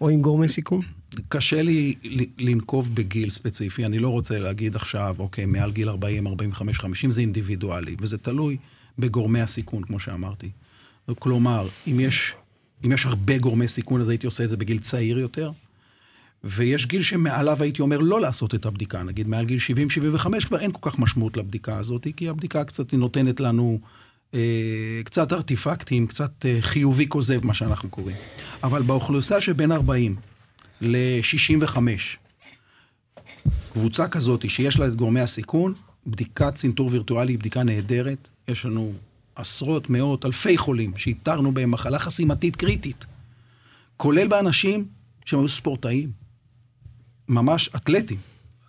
או 0.00 0.08
עם 0.08 0.22
גורמי 0.22 0.48
סיכון? 0.48 0.80
קשה 1.28 1.62
לי 1.62 1.94
לנקוב 2.38 2.94
בגיל 2.94 3.30
ספציפי, 3.30 3.86
אני 3.86 3.98
לא 3.98 4.08
רוצה 4.08 4.38
להגיד 4.38 4.76
עכשיו, 4.76 5.16
אוקיי, 5.18 5.46
מעל 5.46 5.72
גיל 5.72 5.88
40, 5.88 6.26
45, 6.26 6.78
50, 6.78 7.10
זה 7.10 7.20
אינדיבידואלי, 7.20 7.96
וזה 8.00 8.18
תלוי 8.18 8.56
בגורמי 8.98 9.40
הסיכון, 9.40 9.82
כמו 9.82 10.00
שאמרתי. 10.00 10.50
כלומר, 11.18 11.68
אם 11.86 12.00
יש, 12.00 12.34
אם 12.84 12.92
יש 12.92 13.06
הרבה 13.06 13.38
גורמי 13.38 13.68
סיכון, 13.68 14.00
אז 14.00 14.08
הייתי 14.08 14.26
עושה 14.26 14.44
את 14.44 14.48
זה 14.48 14.56
בגיל 14.56 14.78
צעיר 14.78 15.18
יותר. 15.18 15.50
ויש 16.44 16.86
גיל 16.86 17.02
שמעליו 17.02 17.62
הייתי 17.62 17.82
אומר 17.82 17.98
לא 17.98 18.20
לעשות 18.20 18.54
את 18.54 18.66
הבדיקה, 18.66 19.02
נגיד 19.02 19.28
מעל 19.28 19.44
גיל 19.44 19.58
70-75 20.18 20.46
כבר 20.46 20.58
אין 20.58 20.72
כל 20.72 20.90
כך 20.90 20.98
משמעות 20.98 21.36
לבדיקה 21.36 21.78
הזאת, 21.78 22.06
כי 22.16 22.28
הבדיקה 22.28 22.64
קצת 22.64 22.94
נותנת 22.94 23.40
לנו 23.40 23.78
אה, 24.34 25.00
קצת 25.04 25.32
ארטיפקטים, 25.32 26.06
קצת 26.06 26.46
אה, 26.46 26.58
חיובי 26.60 27.08
כוזב, 27.08 27.46
מה 27.46 27.54
שאנחנו 27.54 27.88
קוראים. 27.88 28.16
אבל 28.62 28.82
באוכלוסייה 28.82 29.40
שבין 29.40 29.72
40 29.72 30.16
ל-65, 30.80 31.78
קבוצה 33.72 34.08
כזאת 34.08 34.50
שיש 34.50 34.78
לה 34.78 34.86
את 34.86 34.96
גורמי 34.96 35.20
הסיכון, 35.20 35.74
בדיקת 36.06 36.54
צנתור 36.54 36.88
וירטואלי 36.92 37.32
היא 37.32 37.38
בדיקה 37.38 37.62
נהדרת. 37.62 38.28
יש 38.48 38.64
לנו 38.64 38.92
עשרות, 39.36 39.90
מאות, 39.90 40.24
אלפי 40.24 40.58
חולים 40.58 40.92
שאיתרנו 40.96 41.52
בהם 41.52 41.70
מחלה 41.70 41.98
חסימתית 41.98 42.56
קריטית, 42.56 43.04
כולל 43.96 44.28
באנשים 44.28 44.84
שהם 45.24 45.40
היו 45.40 45.48
ספורטאים. 45.48 46.25
ממש 47.28 47.70
אתלטים, 47.76 48.18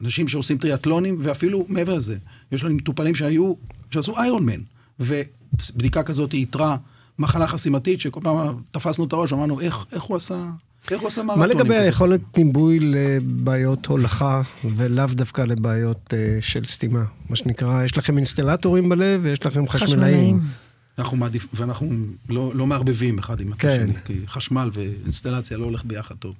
אנשים 0.01 0.27
שעושים 0.27 0.57
טריאטלונים, 0.57 1.17
ואפילו 1.19 1.65
מעבר 1.69 1.93
לזה, 1.93 2.17
יש 2.51 2.63
לנו 2.63 2.75
מטופלים 2.75 3.15
שהיו, 3.15 3.53
שעשו 3.89 4.17
איירון 4.17 4.45
מן, 4.45 4.61
ובדיקה 4.99 6.03
כזאת 6.03 6.33
איתרה 6.33 6.77
מחלה 7.19 7.47
חסימתית, 7.47 8.01
שכל 8.01 8.19
פעם 8.23 8.61
תפסנו 8.71 9.05
את 9.05 9.13
הראש, 9.13 9.33
אמרנו, 9.33 9.61
איך, 9.61 9.85
איך 9.91 10.03
הוא 10.03 10.17
עשה... 10.17 10.49
איך 10.91 11.01
הוא 11.01 11.09
מרתונים? 11.23 11.39
מה 11.39 11.47
לגבי 11.47 11.75
היכולת 11.75 12.37
ניבוי 12.37 12.79
לבעיות 12.79 13.85
הולכה, 13.85 14.41
ולאו 14.75 15.05
דווקא 15.07 15.41
לבעיות 15.41 16.13
uh, 16.13 16.45
של 16.45 16.65
סתימה? 16.65 17.03
מה 17.29 17.35
שנקרא, 17.35 17.83
יש 17.83 17.97
לכם 17.97 18.17
אינסטלטורים 18.17 18.89
בלב 18.89 19.19
ויש 19.23 19.45
לכם 19.45 19.67
חשמלאים. 19.67 20.39
אנחנו 20.99 21.17
מעדיף, 21.17 21.47
ואנחנו 21.53 21.89
לא, 22.29 22.51
לא 22.55 22.67
מערבבים 22.67 23.19
אחד 23.19 23.41
עם 23.41 23.53
כן. 23.53 23.67
השני, 23.67 23.93
כי 24.05 24.13
חשמל 24.27 24.69
ואינסטלציה 24.73 25.57
לא 25.57 25.65
הולך 25.65 25.85
ביחד 25.85 26.15
טוב. 26.15 26.35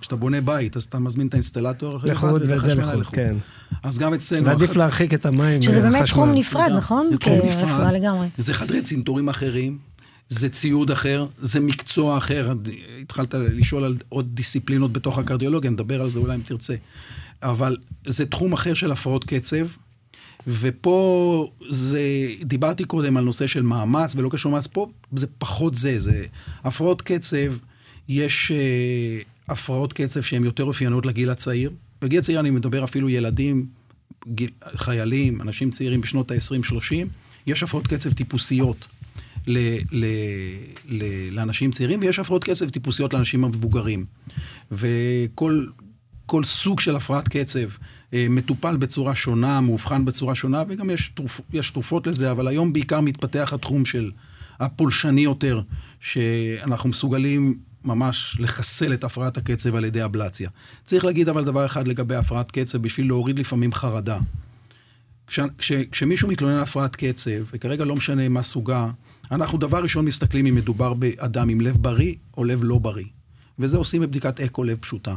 כשאתה 0.00 0.16
בונה 0.16 0.40
בית, 0.40 0.76
אז 0.76 0.84
אתה 0.84 0.98
מזמין 0.98 1.26
את 1.26 1.34
האינסטלטור, 1.34 1.98
לחוד 2.02 2.42
וזה 2.48 2.74
לחוד, 2.74 3.06
כן. 3.06 3.34
אז 3.82 3.98
גם 3.98 4.14
אצלנו... 4.14 4.46
ועדיף 4.46 4.76
להרחיק 4.76 5.14
את 5.14 5.26
המים 5.26 5.62
שזה 5.62 5.80
באמת 5.80 6.04
תחום 6.04 6.30
נפרד, 6.34 6.72
נכון? 6.76 7.08
זה 7.10 7.18
תחום 7.18 7.38
נפרד, 7.44 8.30
זה 8.38 8.54
חדרי 8.54 8.82
צנתורים 8.82 9.28
אחרים, 9.28 9.78
זה 10.28 10.48
ציוד 10.48 10.90
אחר, 10.90 11.26
זה 11.38 11.60
מקצוע 11.60 12.18
אחר. 12.18 12.54
התחלת 13.02 13.34
לשאול 13.34 13.84
על 13.84 13.96
עוד 14.08 14.28
דיסציפלינות 14.34 14.92
בתוך 14.92 15.18
הקרדיולוגיה, 15.18 15.70
נדבר 15.70 16.02
על 16.02 16.10
זה 16.10 16.18
אולי 16.18 16.34
אם 16.34 16.40
תרצה. 16.40 16.74
אבל 17.42 17.76
זה 18.06 18.26
תחום 18.26 18.52
אחר 18.52 18.74
של 18.74 18.92
הפרעות 18.92 19.24
קצב, 19.24 19.66
ופה 20.46 21.50
זה, 21.70 22.00
דיברתי 22.42 22.84
קודם 22.84 23.16
על 23.16 23.24
נושא 23.24 23.46
של 23.46 23.62
מאמץ 23.62 24.16
ולא 24.16 24.28
קשור 24.28 24.52
מאמץ, 24.52 24.66
פה 24.66 24.88
זה 25.16 25.26
פחות 25.38 25.74
זה, 25.74 26.00
זה 26.00 26.24
הפרעות 26.64 27.02
קצב. 27.02 27.52
יש 28.08 28.52
אה, 28.52 29.20
הפרעות 29.48 29.92
קצב 29.92 30.22
שהן 30.22 30.44
יותר 30.44 30.64
אופייניות 30.64 31.06
לגיל 31.06 31.30
הצעיר. 31.30 31.70
בגיל 32.02 32.18
הצעיר 32.18 32.40
אני 32.40 32.50
מדבר 32.50 32.84
אפילו 32.84 33.08
ילדים, 33.08 33.66
גיל, 34.28 34.50
חיילים, 34.76 35.40
אנשים 35.40 35.70
צעירים 35.70 36.00
בשנות 36.00 36.30
ה-20-30. 36.30 36.94
יש 37.46 37.62
הפרעות 37.62 37.86
קצב 37.86 38.12
טיפוסיות 38.12 38.86
ל, 39.46 39.58
ל, 39.92 40.04
ל, 40.88 41.04
לאנשים 41.30 41.70
צעירים, 41.70 42.00
ויש 42.00 42.18
הפרעות 42.18 42.44
קצב 42.44 42.68
טיפוסיות 42.68 43.14
לאנשים 43.14 43.44
המבוגרים. 43.44 44.04
וכל 44.72 45.66
כל 46.26 46.44
סוג 46.44 46.80
של 46.80 46.96
הפרעת 46.96 47.28
קצב 47.28 47.68
אה, 48.14 48.26
מטופל 48.30 48.76
בצורה 48.76 49.14
שונה, 49.14 49.60
מאובחן 49.60 50.04
בצורה 50.04 50.34
שונה, 50.34 50.62
וגם 50.68 50.90
יש, 50.90 51.08
תרופ, 51.08 51.40
יש 51.52 51.70
תרופות 51.70 52.06
לזה, 52.06 52.30
אבל 52.30 52.48
היום 52.48 52.72
בעיקר 52.72 53.00
מתפתח 53.00 53.52
התחום 53.52 53.84
של 53.84 54.10
הפולשני 54.60 55.20
יותר, 55.20 55.60
שאנחנו 56.00 56.88
מסוגלים 56.88 57.58
ממש 57.86 58.36
לחסל 58.40 58.92
את 58.92 59.04
הפרעת 59.04 59.36
הקצב 59.36 59.74
על 59.74 59.84
ידי 59.84 60.04
אבלציה. 60.04 60.50
צריך 60.84 61.04
להגיד 61.04 61.28
אבל 61.28 61.44
דבר 61.44 61.66
אחד 61.66 61.88
לגבי 61.88 62.14
הפרעת 62.14 62.50
קצב, 62.50 62.78
בשביל 62.78 63.06
להוריד 63.06 63.38
לפעמים 63.38 63.72
חרדה. 63.72 64.18
כש, 65.26 65.40
כש, 65.58 65.72
כשמישהו 65.72 66.28
מתלונן 66.28 66.54
על 66.54 66.62
הפרעת 66.62 66.96
קצב, 66.96 67.30
וכרגע 67.52 67.84
לא 67.84 67.96
משנה 67.96 68.28
מה 68.28 68.42
סוגה, 68.42 68.90
אנחנו 69.30 69.58
דבר 69.58 69.82
ראשון 69.82 70.04
מסתכלים 70.04 70.46
אם 70.46 70.54
מדובר 70.54 70.94
באדם 70.94 71.48
עם 71.48 71.60
לב 71.60 71.76
בריא 71.76 72.14
או 72.36 72.44
לב 72.44 72.60
לא 72.62 72.78
בריא. 72.78 73.06
וזה 73.58 73.76
עושים 73.76 74.02
בבדיקת 74.02 74.40
אקו 74.40 74.64
לב 74.64 74.76
פשוטה. 74.80 75.14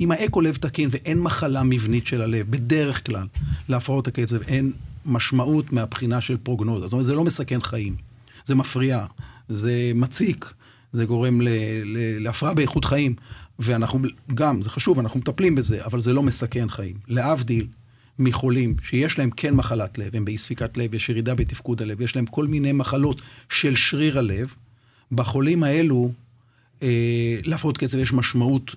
אם 0.00 0.12
האקו 0.12 0.40
לב 0.40 0.56
תקין 0.56 0.88
ואין 0.92 1.20
מחלה 1.20 1.62
מבנית 1.62 2.06
של 2.06 2.22
הלב, 2.22 2.46
בדרך 2.50 3.06
כלל, 3.06 3.26
להפרעות 3.68 4.08
הקצב 4.08 4.42
אין 4.42 4.72
משמעות 5.06 5.72
מהבחינה 5.72 6.20
של 6.20 6.36
פרוגנוזה. 6.36 6.86
זאת 6.86 6.92
אומרת, 6.92 7.06
זה 7.06 7.14
לא 7.14 7.24
מסכן 7.24 7.60
חיים. 7.60 7.96
זה 8.44 8.54
מפריע, 8.54 9.06
זה 9.48 9.92
מציק, 9.94 10.52
זה 10.92 11.04
גורם 11.04 11.40
ל, 11.40 11.48
ל, 11.84 12.22
להפרעה 12.22 12.54
באיכות 12.54 12.84
חיים. 12.84 13.14
ואנחנו 13.58 13.98
גם, 14.34 14.62
זה 14.62 14.70
חשוב, 14.70 14.98
אנחנו 14.98 15.20
מטפלים 15.20 15.54
בזה, 15.54 15.84
אבל 15.84 16.00
זה 16.00 16.12
לא 16.12 16.22
מסכן 16.22 16.68
חיים. 16.68 16.96
להבדיל 17.08 17.66
מחולים 18.18 18.74
שיש 18.82 19.18
להם 19.18 19.30
כן 19.30 19.54
מחלת 19.54 19.98
לב, 19.98 20.16
הם 20.16 20.24
באי 20.24 20.38
ספיקת 20.38 20.76
לב, 20.76 20.94
יש 20.94 21.08
ירידה 21.08 21.34
בתפקוד 21.34 21.82
הלב, 21.82 22.00
יש 22.00 22.16
להם 22.16 22.26
כל 22.26 22.46
מיני 22.46 22.72
מחלות 22.72 23.20
של 23.50 23.76
שריר 23.76 24.18
הלב, 24.18 24.54
בחולים 25.12 25.62
האלו, 25.62 26.12
אה, 26.82 27.38
להפרעות 27.44 27.78
קצב 27.78 27.98
יש 27.98 28.12
משמעות 28.12 28.74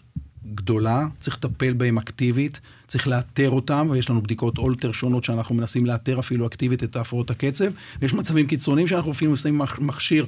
גדולה, 0.53 1.07
צריך 1.19 1.37
לטפל 1.37 1.73
בהם 1.73 1.97
אקטיבית, 1.97 2.59
צריך 2.87 3.07
לאתר 3.07 3.49
אותם, 3.49 3.87
ויש 3.91 4.09
לנו 4.09 4.21
בדיקות 4.21 4.57
אולטר 4.57 4.91
שונות 4.91 5.23
שאנחנו 5.23 5.55
מנסים 5.55 5.85
לאתר 5.85 6.19
אפילו 6.19 6.47
אקטיבית 6.47 6.83
את 6.83 6.95
הפרעות 6.95 7.31
הקצב, 7.31 7.71
ויש 8.01 8.13
מצבים 8.13 8.47
קיצוניים 8.47 8.87
שאנחנו 8.87 9.11
אפילו 9.11 9.37
שמים 9.37 9.61
מכשיר 9.79 10.25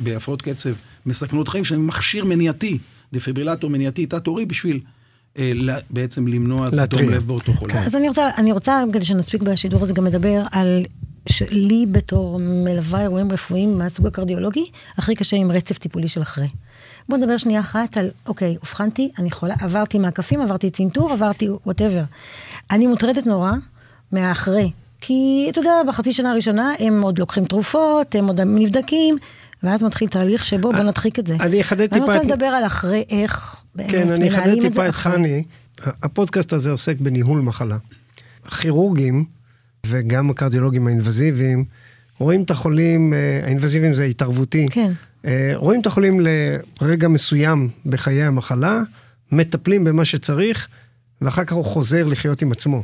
בהפרעות 0.00 0.42
קצב 0.42 0.70
מסכנות 1.08 1.48
חיים, 1.48 1.64
שזה 1.64 1.78
מכשיר 1.78 2.24
מניעתי, 2.24 2.78
דפיברילטור 3.12 3.70
מניעתי 3.70 4.06
תת-עורי 4.06 4.46
בשביל 4.46 4.80
אה, 5.38 5.52
בעצם 5.90 6.26
למנוע 6.26 6.70
דום 6.70 7.08
לב 7.10 7.26
באותו 7.26 7.52
חולה. 7.52 7.86
אז 7.86 7.96
אני 7.96 8.08
רוצה, 8.08 8.30
אני 8.36 8.52
רוצה, 8.52 8.84
כדי 8.92 9.04
שנספיק 9.04 9.42
בשידור 9.42 9.82
הזה, 9.82 9.94
גם 9.94 10.06
לדבר 10.06 10.42
על 10.50 10.84
לי 11.50 11.86
בתור 11.92 12.38
מלווה 12.40 13.02
אירועים 13.02 13.32
רפואיים 13.32 13.78
מהסוג 13.78 14.06
הקרדיולוגי, 14.06 14.64
הכי 14.96 15.14
קשה 15.14 15.36
עם 15.36 15.52
רצף 15.52 15.78
טיפולי 15.78 16.08
של 16.08 16.22
אחרי. 16.22 16.48
בוא 17.08 17.16
נדבר 17.16 17.36
שנייה 17.36 17.60
אחת 17.60 17.96
על, 17.96 18.10
אוקיי, 18.26 18.56
אובחנתי, 18.56 19.10
אני 19.18 19.30
חולה, 19.30 19.54
עברתי 19.60 19.98
מעקפים, 19.98 20.40
עברתי 20.40 20.70
צנתור, 20.70 21.12
עברתי 21.12 21.48
whatever. 21.66 22.02
אני 22.70 22.86
מוטרדת 22.86 23.26
נורא 23.26 23.52
מהאחרי. 24.12 24.70
כי 25.00 25.46
אתה 25.50 25.60
יודע, 25.60 25.72
בחצי 25.88 26.12
שנה 26.12 26.30
הראשונה 26.30 26.74
הם 26.78 27.02
עוד 27.02 27.18
לוקחים 27.18 27.44
תרופות, 27.44 28.14
הם 28.14 28.26
עוד 28.26 28.40
נבדקים, 28.40 29.16
ואז 29.62 29.82
מתחיל 29.82 30.08
תהליך 30.08 30.44
שבו 30.44 30.72
בוא 30.72 30.82
נדחיק 30.82 31.18
את 31.18 31.26
זה. 31.26 31.36
אני 31.40 31.60
אחדד 31.60 31.86
טיפה... 31.86 31.96
אני 31.96 32.04
רוצה 32.04 32.22
לדבר 32.22 32.46
על 32.46 32.66
אחרי 32.66 33.04
איך 33.10 33.56
באמת 33.74 33.90
כן, 33.90 34.12
אני 34.12 34.30
אחדד 34.30 34.60
טיפה 34.60 34.88
את 34.88 34.94
חני. 34.94 35.44
הפודקאסט 36.02 36.52
הזה 36.52 36.70
עוסק 36.70 36.96
בניהול 37.00 37.40
מחלה. 37.40 37.76
הכירורגים 38.46 39.24
וגם 39.86 40.30
הקרדיולוגים 40.30 40.86
האינבזיביים, 40.86 41.64
רואים 42.18 42.42
את 42.42 42.50
החולים, 42.50 43.14
אה, 43.14 43.40
האינבזיביים 43.44 43.94
זה 43.94 44.04
התערבותי. 44.04 44.66
כן. 44.70 44.92
אה, 45.24 45.52
רואים 45.54 45.80
את 45.80 45.86
החולים 45.86 46.20
לרגע 46.80 47.08
מסוים 47.08 47.68
בחיי 47.86 48.22
המחלה, 48.22 48.82
מטפלים 49.32 49.84
במה 49.84 50.04
שצריך, 50.04 50.68
ואחר 51.20 51.44
כך 51.44 51.52
הוא 51.52 51.64
חוזר 51.64 52.06
לחיות 52.06 52.42
עם 52.42 52.52
עצמו. 52.52 52.82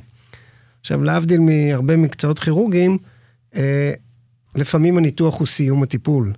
עכשיו, 0.80 1.02
להבדיל 1.02 1.40
מהרבה 1.40 1.96
מקצועות 1.96 2.38
כירורגיים, 2.38 2.98
אה, 3.56 3.92
לפעמים 4.54 4.98
הניתוח 4.98 5.38
הוא 5.38 5.46
סיום 5.46 5.82
הטיפול. 5.82 6.32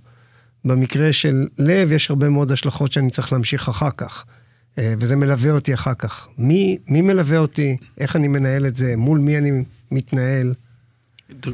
במקרה 0.65 1.13
של 1.13 1.47
לב 1.57 1.91
יש 1.91 2.09
הרבה 2.09 2.29
מאוד 2.29 2.51
השלכות 2.51 2.91
שאני 2.91 3.11
צריך 3.11 3.33
להמשיך 3.33 3.69
אחר 3.69 3.91
כך, 3.97 4.25
אה, 4.77 4.93
וזה 4.99 5.15
מלווה 5.15 5.51
אותי 5.51 5.73
אחר 5.73 5.93
כך. 5.93 6.27
מי, 6.37 6.77
מי 6.87 7.01
מלווה 7.01 7.37
אותי? 7.37 7.77
איך 7.97 8.15
אני 8.15 8.27
מנהל 8.27 8.65
את 8.65 8.75
זה? 8.75 8.95
מול 8.95 9.19
מי 9.19 9.37
אני 9.37 9.63
מתנהל? 9.91 10.53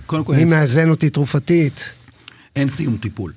קודם 0.06 0.24
כל... 0.24 0.36
מי 0.36 0.46
מאזן 0.46 0.90
אותי 0.90 1.10
תרופתית? 1.10 1.94
אין 2.56 2.70
סיום 2.70 2.98
טיפול. 2.98 3.34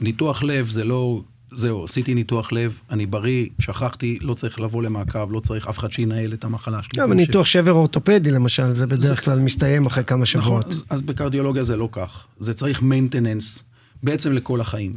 ניתוח 0.00 0.42
לב 0.42 0.68
זה 0.68 0.84
לא, 0.84 1.22
זהו, 1.52 1.84
עשיתי 1.84 2.14
ניתוח 2.14 2.52
לב, 2.52 2.78
אני 2.90 3.06
בריא, 3.06 3.46
שכחתי, 3.58 4.18
לא 4.20 4.34
צריך 4.34 4.60
לבוא 4.60 4.82
למעקב, 4.82 5.32
לא 5.32 5.40
צריך 5.40 5.68
אף 5.68 5.78
אחד 5.78 5.92
שינהל 5.92 6.32
את 6.32 6.44
המחלה 6.44 6.80
שלי. 6.82 7.04
אבל 7.04 7.14
ניתוח 7.14 7.46
שבר 7.46 7.72
אורתופדי 7.72 8.30
למשל, 8.30 8.72
זה 8.74 8.86
בדרך 8.86 9.02
זה... 9.02 9.16
כלל 9.16 9.40
מסתיים 9.40 9.86
אחרי 9.86 10.04
כמה 10.04 10.22
נכון, 10.22 10.26
שבועות. 10.26 10.66
נכון, 10.66 10.72
אז, 10.72 10.84
אז 10.90 11.02
בקרדיולוגיה 11.02 11.62
זה 11.62 11.76
לא 11.76 11.88
כך. 11.92 12.26
זה 12.38 12.54
צריך 12.54 12.80
maintenance 12.82 13.62
בעצם 14.02 14.32
לכל 14.32 14.60
החיים. 14.60 14.96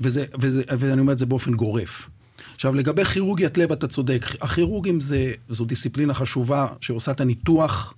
וזה, 0.00 0.24
וזה, 0.40 0.62
ואני 0.78 1.00
אומר 1.00 1.12
את 1.12 1.18
זה 1.18 1.26
באופן 1.26 1.54
גורף. 1.54 2.08
עכשיו, 2.54 2.74
לגבי 2.74 3.04
כירורגיית 3.04 3.58
לב, 3.58 3.72
אתה 3.72 3.86
צודק. 3.86 4.26
הכירורגים 4.40 5.00
זה, 5.00 5.32
זו 5.48 5.64
דיסציפלינה 5.64 6.14
חשובה 6.14 6.66
שעושה 6.80 7.10
את 7.10 7.20
הניתוח, 7.20 7.94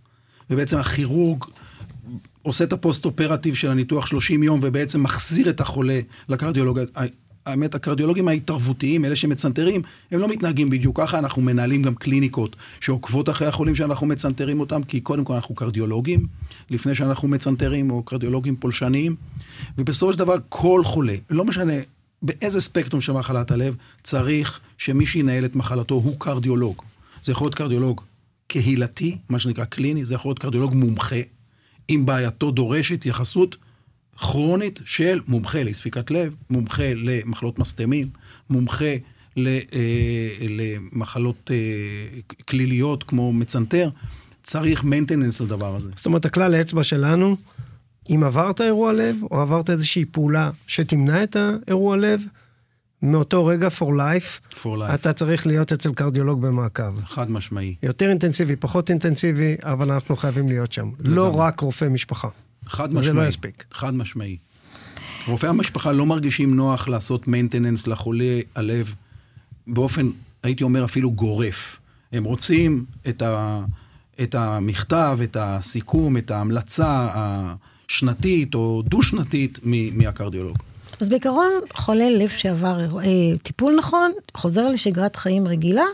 ובעצם 0.50 0.76
הכירורג 0.76 1.44
עושה 2.42 2.64
את 2.64 2.72
הפוסט-אופרטיב 2.72 3.54
של 3.54 3.70
הניתוח 3.70 4.06
30 4.06 4.42
יום, 4.42 4.60
ובעצם 4.62 5.02
מחזיר 5.02 5.50
את 5.50 5.60
החולה 5.60 6.00
לקרדיולוג. 6.28 6.80
האמת, 7.48 7.74
הקרדיולוגים 7.74 8.28
ההתערבותיים, 8.28 9.04
אלה 9.04 9.16
שמצנתרים, 9.16 9.82
הם 10.10 10.20
לא 10.20 10.28
מתנהגים 10.28 10.70
בדיוק 10.70 11.00
ככה, 11.00 11.18
אנחנו 11.18 11.42
מנהלים 11.42 11.82
גם 11.82 11.94
קליניקות 11.94 12.56
שעוקבות 12.80 13.28
אחרי 13.28 13.48
החולים 13.48 13.74
שאנחנו 13.74 14.06
מצנתרים 14.06 14.60
אותם, 14.60 14.82
כי 14.82 15.00
קודם 15.00 15.24
כל 15.24 15.34
אנחנו 15.34 15.54
קרדיולוגים, 15.54 16.26
לפני 16.70 16.94
שאנחנו 16.94 17.28
מצנתרים, 17.28 17.90
או 17.90 18.02
קרדיולוגים 18.02 18.56
פולשניים, 18.56 19.16
ובסופו 19.78 20.12
של 20.12 20.18
דבר 20.18 20.36
כל 20.48 20.84
חולה, 20.84 21.14
לא 21.30 21.44
משנה 21.44 21.72
באיזה 22.22 22.60
ספקטרום 22.60 23.00
של 23.00 23.12
מחלת 23.12 23.50
הלב, 23.50 23.76
צריך 24.02 24.60
שמי 24.78 25.06
שינהל 25.06 25.44
את 25.44 25.56
מחלתו 25.56 25.94
הוא 25.94 26.20
קרדיולוג. 26.20 26.82
זה 27.24 27.32
יכול 27.32 27.44
להיות 27.44 27.54
קרדיולוג 27.54 28.00
קהילתי, 28.46 29.16
מה 29.28 29.38
שנקרא 29.38 29.64
קליני, 29.64 30.04
זה 30.04 30.14
יכול 30.14 30.28
להיות 30.28 30.38
קרדיולוג 30.38 30.74
מומחה, 30.74 31.20
אם 31.90 32.02
בעייתו 32.06 32.50
דורש 32.50 32.92
התייחסות 32.92 33.56
כרונית 34.20 34.80
של 34.84 35.20
מומחה 35.26 35.62
לספיקת 35.62 36.10
לב, 36.10 36.34
מומחה 36.50 36.94
למחלות 36.96 37.58
מסתמים, 37.58 38.08
מומחה 38.50 38.94
אה, 39.46 39.60
למחלות 40.48 41.50
אה, 41.50 42.20
כליליות 42.48 43.02
כמו 43.04 43.32
מצנתר, 43.32 43.90
צריך 44.42 44.82
maintenance 44.82 45.44
לדבר 45.44 45.76
הזה. 45.76 45.90
זאת 45.96 46.06
אומרת, 46.06 46.24
הכלל 46.24 46.54
האצבע 46.54 46.84
שלנו, 46.84 47.36
אם 48.10 48.22
עברת 48.24 48.60
אירוע 48.60 48.92
לב, 48.92 49.16
או 49.30 49.40
עברת 49.40 49.70
איזושהי 49.70 50.04
פעולה 50.04 50.50
שתמנע 50.66 51.22
את 51.22 51.36
האירוע 51.36 51.96
לב, 51.96 52.22
מאותו 53.02 53.46
רגע 53.46 53.68
for 53.68 53.90
life, 53.90 54.54
for 54.62 54.66
life, 54.66 54.94
אתה 54.94 55.12
צריך 55.12 55.46
להיות 55.46 55.72
אצל 55.72 55.92
קרדיולוג 55.92 56.40
במעקב. 56.40 57.00
חד 57.04 57.30
משמעי. 57.30 57.74
יותר 57.82 58.10
אינטנסיבי, 58.10 58.56
פחות 58.56 58.90
אינטנסיבי, 58.90 59.56
אבל 59.62 59.92
אנחנו 59.92 60.16
חייבים 60.16 60.48
להיות 60.48 60.72
שם. 60.72 60.90
לגמרי. 60.98 61.16
לא 61.16 61.40
רק 61.40 61.60
רופא 61.60 61.84
משפחה. 61.84 62.28
חד 62.68 62.88
משמעי. 62.88 63.04
זה 63.04 63.12
לא 63.12 63.26
יספיק. 63.26 63.64
חד 63.72 63.94
משמעי. 63.94 64.36
רופאי 65.26 65.48
המשפחה 65.48 65.92
לא 65.92 66.06
מרגישים 66.06 66.54
נוח 66.54 66.88
לעשות 66.88 67.28
מיינטננס 67.28 67.86
לחולה 67.86 68.40
הלב 68.54 68.94
באופן, 69.66 70.10
הייתי 70.42 70.64
אומר, 70.64 70.84
אפילו 70.84 71.10
גורף. 71.10 71.76
הם 72.12 72.24
רוצים 72.24 72.84
את, 73.08 73.22
ה, 73.22 73.60
את 74.22 74.34
המכתב, 74.34 75.18
את 75.24 75.36
הסיכום, 75.40 76.16
את 76.16 76.30
ההמלצה 76.30 77.08
השנתית 77.14 78.54
או 78.54 78.82
דו-שנתית 78.86 79.58
מהקרדיולוג. 79.92 80.58
אז 81.00 81.08
בעיקרון, 81.08 81.50
חולה 81.74 82.10
לב 82.10 82.28
שעבר 82.28 82.98
אה, 82.98 83.04
טיפול 83.42 83.74
נכון, 83.78 84.12
חוזר 84.34 84.68
לשגרת 84.68 85.16
חיים 85.16 85.48
רגילה, 85.48 85.84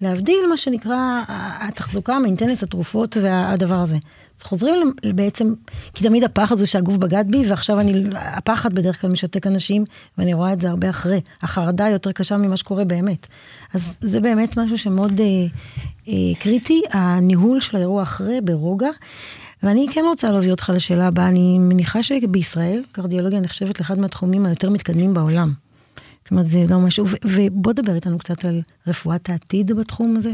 להבדיל 0.00 0.40
מה 0.50 0.56
שנקרא 0.56 1.22
התחזוקה, 1.68 2.18
מיינטנס, 2.18 2.62
התרופות 2.62 3.16
והדבר 3.22 3.74
הזה. 3.74 3.96
אז 4.38 4.42
חוזרים 4.42 4.92
בעצם, 5.14 5.54
כי 5.94 6.04
תמיד 6.04 6.24
הפחד 6.24 6.56
זה 6.56 6.66
שהגוף 6.66 6.96
בגד 6.96 7.24
בי, 7.30 7.42
ועכשיו 7.48 7.80
אני, 7.80 8.04
הפחד 8.14 8.74
בדרך 8.74 9.00
כלל 9.00 9.10
משתק 9.10 9.46
אנשים, 9.46 9.84
ואני 10.18 10.34
רואה 10.34 10.52
את 10.52 10.60
זה 10.60 10.70
הרבה 10.70 10.90
אחרי. 10.90 11.20
החרדה 11.42 11.88
יותר 11.88 12.12
קשה 12.12 12.36
ממה 12.36 12.56
שקורה 12.56 12.84
באמת. 12.84 13.26
אז 13.74 13.98
זה 14.00 14.20
באמת 14.20 14.56
משהו 14.56 14.78
שמאוד 14.78 15.20
אה, 15.20 15.26
אה, 16.08 16.14
קריטי, 16.38 16.82
הניהול 16.92 17.60
של 17.60 17.76
האירוע 17.76 18.02
אחרי, 18.02 18.40
ברוגע. 18.40 18.90
ואני 19.62 19.86
כן 19.92 20.02
רוצה 20.08 20.32
להביא 20.32 20.50
אותך 20.50 20.72
לשאלה 20.74 21.06
הבאה, 21.06 21.28
אני 21.28 21.58
מניחה 21.58 22.02
שבישראל, 22.02 22.82
קרדיולוגיה 22.92 23.40
נחשבת 23.40 23.80
לאחד 23.80 23.98
מהתחומים 23.98 24.46
היותר 24.46 24.70
מתקדמים 24.70 25.14
בעולם. 25.14 25.52
זאת 26.24 26.30
אומרת, 26.30 26.46
זה 26.46 26.64
לא 26.68 26.78
משהו, 26.78 27.06
ובוא 27.24 27.72
דבר 27.72 27.94
איתנו 27.94 28.18
קצת 28.18 28.44
על 28.44 28.62
רפואת 28.86 29.30
העתיד 29.30 29.72
בתחום 29.72 30.16
הזה. 30.16 30.32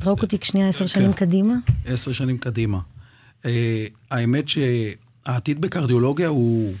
זרוק 0.00 0.22
אותי 0.22 0.38
שנייה 0.42 0.68
עשר 0.68 0.86
שנים 0.86 1.12
כן. 1.12 1.18
קדימה. 1.26 1.54
עשר 1.86 2.12
שנים 2.12 2.38
קדימה. 2.38 2.78
אה, 3.44 3.86
האמת 4.10 4.44
שהעתיד 4.48 5.60
בקרדיולוגיה 5.60 6.28
הוא, 6.28 6.74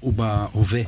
הוא 0.00 0.12
בהווה. 0.12 0.82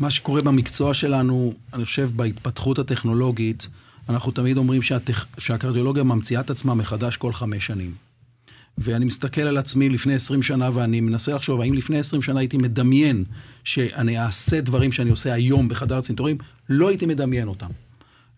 מה 0.00 0.10
שקורה 0.10 0.42
במקצוע 0.42 0.94
שלנו, 0.94 1.54
אני 1.74 1.84
חושב, 1.84 2.10
בהתפתחות 2.16 2.78
הטכנולוגית, 2.78 3.68
אנחנו 4.08 4.32
תמיד 4.32 4.56
אומרים 4.56 4.82
שהטכ... 4.82 5.26
שהקרדיולוגיה 5.38 6.02
ממציאה 6.02 6.40
את 6.40 6.50
עצמה 6.50 6.74
מחדש 6.74 7.16
כל 7.16 7.32
חמש 7.32 7.66
שנים. 7.66 7.94
ואני 8.78 9.04
מסתכל 9.04 9.40
על 9.40 9.56
עצמי 9.56 9.88
לפני 9.88 10.14
20 10.14 10.42
שנה 10.42 10.70
ואני 10.74 11.00
מנסה 11.00 11.34
לחשוב, 11.34 11.60
האם 11.60 11.74
לפני 11.74 11.98
20 11.98 12.22
שנה 12.22 12.40
הייתי 12.40 12.56
מדמיין 12.56 13.24
שאני 13.64 14.18
אעשה 14.18 14.60
דברים 14.60 14.92
שאני 14.92 15.10
עושה 15.10 15.32
היום 15.32 15.68
בחדר 15.68 16.00
צנתורים? 16.00 16.38
לא 16.68 16.88
הייתי 16.88 17.06
מדמיין 17.06 17.48
אותם. 17.48 17.70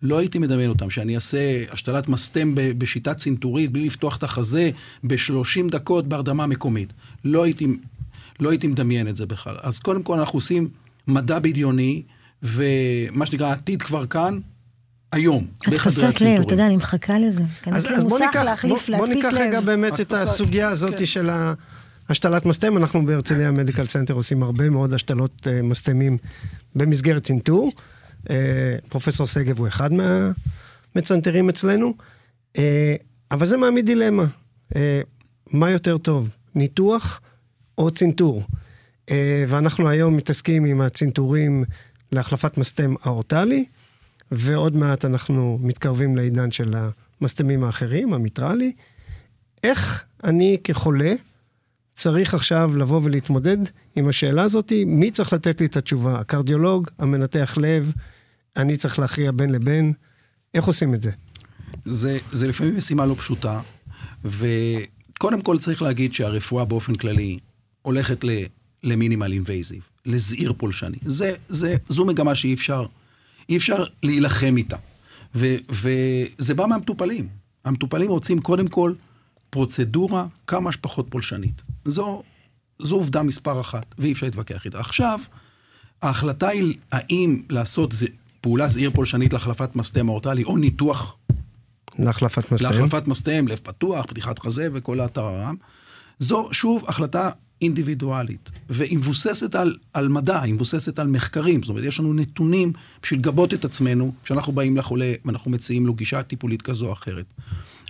לא 0.03 0.19
הייתי 0.19 0.39
מדמיין 0.39 0.71
אותם, 0.71 0.91
שאני 0.91 1.15
אעשה 1.15 1.63
השתלת 1.71 2.09
מסתם 2.09 2.55
בשיטה 2.55 3.15
צנתורית 3.15 3.73
בלי 3.73 3.87
לפתוח 3.87 4.17
את 4.17 4.23
החזה 4.23 4.71
ב-30 5.05 5.71
דקות 5.71 6.09
בהרדמה 6.09 6.47
מקומית. 6.47 6.93
לא 7.25 7.45
הייתי, 7.45 7.67
לא 8.41 8.51
הייתי 8.51 8.67
מדמיין 8.67 9.09
את 9.09 9.17
זה 9.17 9.27
בכלל. 9.27 9.57
אז 9.63 9.79
קודם 9.79 10.03
כל 10.03 10.19
אנחנו 10.19 10.37
עושים 10.37 10.69
מדע 11.07 11.39
בדיוני, 11.39 12.03
ומה 12.43 13.27
שנקרא, 13.27 13.47
העתיד 13.47 13.83
כבר 13.83 14.07
כאן, 14.07 14.39
היום, 15.13 15.47
בחדרי 15.67 16.07
הדפסת 16.07 16.21
לב, 16.21 16.41
אתה 16.41 16.55
יודע, 16.55 16.67
אני 16.67 16.77
מחכה 16.77 17.19
לזה. 17.19 17.43
אז, 17.67 17.87
אז 17.87 18.05
בוא 18.05 18.19
ניקח, 18.19 18.37
להחליף, 18.37 18.91
בוא, 18.91 18.97
בוא 18.97 19.07
ניקח 19.07 19.29
רגע 19.33 19.61
באמת 19.61 20.01
את 20.01 20.13
הסוגיה 20.13 20.69
הזאת 20.69 20.99
כן. 20.99 21.07
של 21.07 21.31
השתלת 22.09 22.47
מסתם. 22.47 22.77
אנחנו 22.77 23.07
בהרצליה 23.07 23.51
מדיקל 23.51 23.87
סנטר 23.87 24.15
עושים 24.15 24.43
הרבה 24.43 24.71
מאוד 24.71 24.95
השתלות 24.95 25.47
uh, 25.47 25.63
מסתמים 25.63 26.19
במסגרת 26.75 27.23
צנתור. 27.23 27.71
Uh, 28.25 28.31
פרופסור 28.89 29.27
שגב 29.27 29.59
הוא 29.59 29.69
אחד 29.69 29.91
מהמצנתרים 29.93 31.49
אצלנו. 31.49 31.95
Uh, 32.57 32.61
אבל 33.31 33.47
זה 33.47 33.57
מעמיד 33.57 33.87
דילמה. 33.87 34.27
Uh, 34.73 34.77
מה 35.51 35.71
יותר 35.71 35.99
טוב, 35.99 36.31
ניתוח 36.55 37.21
או 37.79 37.91
צנתור? 37.91 38.43
ואנחנו 39.49 39.89
היום 39.89 40.17
מתעסקים 40.17 40.65
עם 40.65 40.81
הצנתורים 40.81 41.65
להחלפת 42.13 42.59
מסתם 42.59 42.95
האורטלי. 43.03 43.65
ועוד 44.31 44.77
מעט 44.77 45.05
אנחנו 45.05 45.59
מתקרבים 45.63 46.17
לעידן 46.17 46.51
של 46.51 46.75
המסתמים 47.21 47.65
האחרים, 47.65 48.15
המיטרלי. 48.15 48.73
איך 49.65 50.05
אני 50.25 50.59
כחולה 50.65 51.15
צריך 51.95 52.35
עכשיו 52.35 52.77
לבוא 52.77 53.01
ולהתמודד 53.05 53.57
עם 53.97 54.09
השאלה 54.09 54.43
הזאת, 54.43 54.73
מי 54.87 55.11
צריך 55.11 55.33
לתת 55.33 55.61
לי 55.61 55.67
את 55.67 55.77
התשובה? 55.77 56.21
הקרדיולוג, 56.21 56.89
המנתח 56.99 57.59
לב, 57.61 57.93
אני 58.57 58.77
צריך 58.77 58.99
להכריע 58.99 59.31
בין 59.33 59.51
לבין, 59.51 59.93
איך 60.55 60.65
עושים 60.65 60.95
את 60.95 61.03
זה? 61.03 61.11
זה, 61.85 62.19
זה 62.33 62.49
לפעמים 62.49 62.77
משימה 62.77 63.07
לא 63.07 63.15
פשוטה, 63.19 63.61
וקודם 64.25 65.43
כל 65.43 65.59
צריך 65.59 65.83
להגיד 65.83 66.15
שהרפואה 66.15 66.65
באופן 66.65 66.95
כללי 66.95 67.39
הולכת 67.83 68.25
למינימל 68.83 69.33
אינבייזיב, 69.33 69.83
לזעיר 70.07 70.53
פולשני. 70.57 70.99
זה, 71.03 71.35
זה, 71.49 71.77
זו 71.89 72.05
מגמה 72.05 72.35
שאי 72.35 72.55
אפשר 72.55 72.87
אי 73.49 73.57
אפשר 73.57 73.85
להילחם 74.03 74.55
איתה. 74.57 74.77
ו, 75.35 75.47
וזה 75.71 76.55
בא 76.55 76.67
מהמטופלים. 76.67 77.29
המטופלים 77.65 78.11
רוצים 78.11 78.41
קודם 78.41 78.69
כל 78.69 78.95
פרוצדורה 79.51 80.27
כמה 80.47 80.73
שפחות 80.73 81.07
פולשנית. 81.11 81.63
זו, 81.85 82.23
זו 82.79 82.95
עובדה 82.95 83.23
מספר 83.23 83.61
אחת, 83.61 83.95
ואי 83.99 84.13
אפשר 84.13 84.27
להתווכח 84.27 84.65
איתה. 84.65 84.81
עכשיו, 84.81 85.21
ההחלטה 86.03 86.49
היא 86.49 86.75
האם 86.93 87.43
לעשות 87.51 87.93
זה, 87.93 88.07
פעולה 88.45 88.69
זעיר 88.69 88.91
פולשנית 88.95 89.33
להחלפת 89.33 89.77
מסתם 89.77 90.09
אורטלי, 90.09 90.45
או 90.45 90.57
ניתוח... 90.57 91.17
להחלפת 91.99 92.53
מסתם. 92.53 92.65
להחלפת 92.65 93.07
מסתם, 93.07 93.49
לב 93.49 93.61
פתוח, 93.63 94.05
פתיחת 94.07 94.39
חזה 94.39 94.69
וכל 94.73 95.01
הטררם. 95.01 95.55
זו, 96.19 96.49
שוב, 96.53 96.85
החלטה 96.89 97.31
אינדיבידואלית, 97.63 98.51
והיא 98.69 98.99
מבוססת 98.99 99.55
על, 99.55 99.77
על 99.93 100.09
מדע, 100.09 100.43
היא 100.43 100.55
מבוססת 100.55 100.99
על 100.99 101.07
מחקרים. 101.07 101.63
זאת 101.63 101.69
אומרת, 101.69 101.85
יש 101.85 102.01
לנו 102.01 102.15
נתונים 102.15 102.73
בשביל 103.03 103.21
לגבות 103.21 103.55
את 103.55 103.65
עצמנו, 103.65 104.13
כשאנחנו 104.25 104.53
באים 104.53 104.77
לחולה 104.77 105.13
ואנחנו 105.25 105.51
מציעים 105.51 105.87
לו 105.87 105.95
גישה 105.95 106.23
טיפולית 106.23 106.63
כזו 106.63 106.87
או 106.87 106.93
אחרת. 106.93 107.27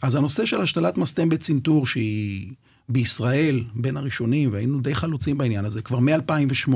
אז 0.03 0.15
הנושא 0.15 0.47
של 0.47 0.61
השתלת 0.61 0.99
מסתם 0.99 1.29
בצנתור, 1.29 1.87
שהיא 1.87 2.53
בישראל 2.89 3.65
בין 3.75 3.97
הראשונים, 3.97 4.53
והיינו 4.53 4.81
די 4.81 4.95
חלוצים 4.95 5.39
בעניין 5.39 5.65
הזה, 5.65 5.83
כבר 5.83 5.99
מ-2008, 5.99 6.75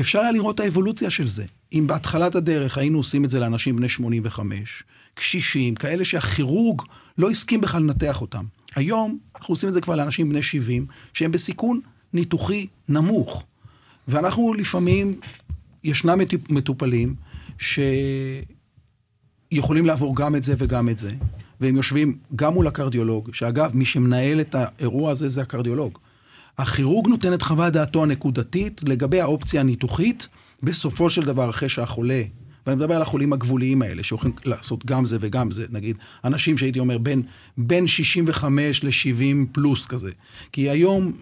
אפשר 0.00 0.20
היה 0.20 0.32
לראות 0.32 0.54
את 0.54 0.60
האבולוציה 0.60 1.10
של 1.10 1.28
זה. 1.28 1.44
אם 1.72 1.86
בהתחלת 1.86 2.34
הדרך 2.34 2.78
היינו 2.78 2.98
עושים 2.98 3.24
את 3.24 3.30
זה 3.30 3.40
לאנשים 3.40 3.76
בני 3.76 3.88
85, 3.88 4.82
קשישים, 5.14 5.74
כאלה 5.74 6.04
שהכירורג 6.04 6.82
לא 7.18 7.30
הסכים 7.30 7.60
בכלל 7.60 7.82
לנתח 7.82 8.20
אותם. 8.20 8.44
היום 8.74 9.18
אנחנו 9.36 9.52
עושים 9.52 9.68
את 9.68 9.74
זה 9.74 9.80
כבר 9.80 9.96
לאנשים 9.96 10.28
בני 10.28 10.42
70, 10.42 10.86
שהם 11.12 11.32
בסיכון 11.32 11.80
ניתוחי 12.12 12.66
נמוך. 12.88 13.44
ואנחנו 14.08 14.54
לפעמים, 14.54 15.20
ישנם 15.84 16.18
מטופלים 16.48 17.14
שיכולים 19.52 19.86
לעבור 19.86 20.16
גם 20.16 20.36
את 20.36 20.44
זה 20.44 20.54
וגם 20.58 20.88
את 20.88 20.98
זה, 20.98 21.10
והם 21.60 21.76
יושבים 21.76 22.14
גם 22.36 22.54
מול 22.54 22.66
הקרדיולוג, 22.66 23.34
שאגב, 23.34 23.70
מי 23.74 23.84
שמנהל 23.84 24.40
את 24.40 24.54
האירוע 24.54 25.10
הזה 25.10 25.28
זה 25.28 25.42
הקרדיולוג. 25.42 25.98
הכירורג 26.58 27.08
נותן 27.08 27.34
את 27.34 27.42
חוות 27.42 27.72
דעתו 27.72 28.02
הנקודתית 28.02 28.80
לגבי 28.84 29.20
האופציה 29.20 29.60
הניתוחית, 29.60 30.28
בסופו 30.62 31.10
של 31.10 31.22
דבר, 31.22 31.50
אחרי 31.50 31.68
שהחולה 31.68 32.22
ואני 32.66 32.76
מדבר 32.76 32.94
על 32.94 33.02
החולים 33.02 33.32
הגבוליים 33.32 33.82
האלה, 33.82 34.02
שיכולים 34.02 34.36
לעשות 34.44 34.86
גם 34.86 35.06
זה 35.06 35.18
וגם 35.20 35.50
זה, 35.50 35.66
נגיד, 35.70 35.96
אנשים 36.24 36.58
שהייתי 36.58 36.78
אומר 36.78 36.98
בין, 36.98 37.22
בין 37.58 37.86
65 37.86 38.84
ל-70 38.84 39.46
פלוס 39.52 39.86
כזה. 39.86 40.10
כי 40.52 40.70
היום, 40.70 41.12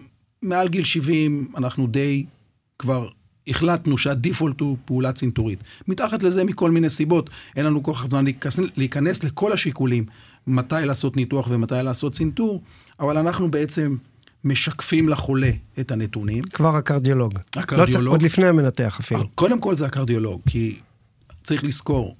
מעל 0.41 0.67
גיל 0.67 0.83
70, 0.83 1.51
אנחנו 1.57 1.87
די 1.87 2.25
כבר 2.79 3.09
החלטנו 3.47 3.97
שהדיפולט 3.97 4.59
הוא 4.59 4.77
פעולה 4.85 5.11
צנתורית. 5.11 5.63
מתחת 5.87 6.23
לזה, 6.23 6.43
מכל 6.43 6.71
מיני 6.71 6.89
סיבות, 6.89 7.29
אין 7.55 7.65
לנו 7.65 7.83
כל 7.83 7.93
כך 7.93 8.07
זמן 8.07 8.23
להיכנס, 8.23 8.59
להיכנס 8.77 9.23
לכל 9.23 9.53
השיקולים, 9.53 10.05
מתי 10.47 10.75
לעשות 10.85 11.17
ניתוח 11.17 11.47
ומתי 11.49 11.75
לעשות 11.83 12.13
צנתור, 12.13 12.61
אבל 12.99 13.17
אנחנו 13.17 13.51
בעצם... 13.51 13.95
משקפים 14.43 15.09
לחולה 15.09 15.51
את 15.79 15.91
הנתונים. 15.91 16.43
כבר 16.43 16.75
הקרדיולוג. 16.75 17.33
הקרדיולוג. 17.55 18.05
לא, 18.05 18.11
עוד 18.11 18.21
לפני 18.21 18.47
המנתח 18.47 18.97
אפילו. 18.99 19.29
קודם 19.35 19.59
כל 19.59 19.75
זה 19.75 19.85
הקרדיולוג, 19.85 20.41
כי 20.49 20.79
צריך 21.43 21.63
לזכור, 21.63 22.15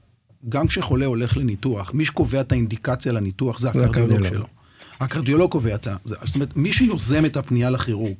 גם 0.49 0.67
כשחולה 0.67 1.05
הולך 1.05 1.37
לניתוח, 1.37 1.93
מי 1.93 2.05
שקובע 2.05 2.41
את 2.41 2.51
האינדיקציה 2.51 3.11
לניתוח 3.11 3.59
זה 3.59 3.69
הקרדיולוג 3.69 4.27
שלו. 4.27 4.45
הקרדיולוג 4.99 5.51
קובע 5.51 5.75
את 5.75 5.87
זה. 6.03 6.15
זאת 6.23 6.35
אומרת, 6.35 6.55
מי 6.57 6.73
שיוזם 6.73 7.25
את 7.25 7.37
הפנייה 7.37 7.69
לכירורג, 7.69 8.15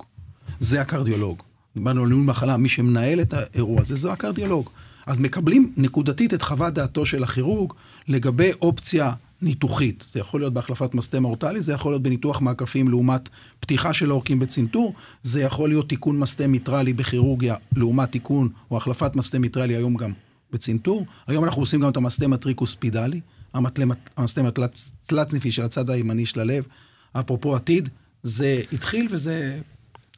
זה 0.59 0.81
הקרדיולוג. 0.81 1.43
דיברנו 1.75 2.01
על 2.01 2.07
ניהול 2.07 2.23
מחלה, 2.23 2.57
מי 2.57 2.69
שמנהל 2.69 3.21
את 3.21 3.33
האירוע 3.33 3.81
הזה, 3.81 3.95
זה 3.95 4.12
הקרדיולוג. 4.12 4.69
אז 5.05 5.19
מקבלים 5.19 5.73
נקודתית 5.77 6.33
את 6.33 6.41
חוות 6.41 6.73
דעתו 6.73 7.05
של 7.05 7.23
הכירורג 7.23 7.73
לגבי 8.07 8.51
אופציה 8.62 9.12
ניתוחית. 9.41 10.06
זה 10.08 10.19
יכול 10.19 10.41
להיות 10.41 10.54
בהחלפת 10.54 10.93
מסתם 10.93 11.25
אורטלי, 11.25 11.62
זה 11.62 11.73
יכול 11.73 11.91
להיות 11.91 12.04
בניתוח 12.04 12.41
מעקפים 12.41 12.88
לעומת 12.88 13.30
פתיחה 13.60 13.93
של 13.93 14.10
עורקים 14.10 14.39
בצנתור, 14.39 14.93
זה 15.23 15.41
יכול 15.41 15.69
להיות 15.69 15.89
תיקון 15.89 16.19
מסתם 16.19 16.52
מיטרלי 16.52 16.93
בכירורגיה 16.93 17.56
לעומת 17.75 18.12
תיקון 18.12 18.49
או 18.71 18.78
החלפת 18.78 19.15
מסתם 19.15 19.41
מיטרלי 19.41 19.75
היום 19.75 19.95
גם 19.95 20.12
בצנתור. 20.52 21.06
היום 21.28 21.43
אנחנו 21.43 21.62
עושים 21.62 21.80
גם 21.80 21.89
את 21.89 21.97
המסתם 21.97 22.34
הטריקוספידלי, 22.34 23.21
המסתם 24.17 24.45
התלת-סניפי 24.45 25.52
של 25.52 25.63
הצד 25.63 25.89
הימני 25.89 26.25
של 26.25 26.39
הלב. 26.39 26.63
אפרופו 27.13 27.56
עתיד, 27.56 27.89
זה 28.23 28.62
התחיל 28.73 29.08
וזה... 29.12 29.60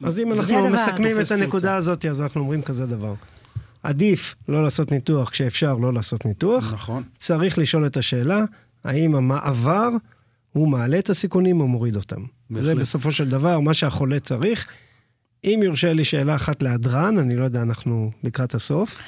אז 0.02 0.18
אם 0.18 0.32
אנחנו 0.32 0.68
מסכמים 0.68 1.20
את 1.20 1.30
הנקודה 1.30 1.76
הזאת, 1.76 2.06
אז 2.06 2.20
אנחנו 2.22 2.40
אומרים 2.40 2.62
כזה 2.62 2.86
דבר. 2.86 3.14
עדיף 3.82 4.34
לא 4.48 4.64
לעשות 4.64 4.92
ניתוח 4.92 5.30
כשאפשר 5.30 5.74
לא 5.74 5.92
לעשות 5.92 6.26
ניתוח. 6.26 6.72
נכון. 6.72 7.02
צריך 7.18 7.58
לשאול 7.58 7.86
את 7.86 7.96
השאלה, 7.96 8.44
האם 8.84 9.14
המעבר 9.14 9.88
הוא 10.52 10.68
מעלה 10.68 10.98
את 10.98 11.10
הסיכונים 11.10 11.60
או 11.60 11.68
מוריד 11.68 11.96
אותם. 11.96 12.20
בהחלט. 12.50 12.66
זה 12.66 12.74
בסופו 12.74 13.12
של 13.12 13.28
דבר 13.28 13.60
מה 13.60 13.74
שהחולה 13.74 14.20
צריך. 14.20 14.66
אם 15.44 15.60
יורשה 15.64 15.92
לי 15.92 16.04
שאלה 16.04 16.36
אחת 16.36 16.62
להדרן, 16.62 17.18
אני 17.18 17.36
לא 17.36 17.44
יודע, 17.44 17.62
אנחנו 17.62 18.10
לקראת 18.24 18.54
הסוף. 18.54 18.98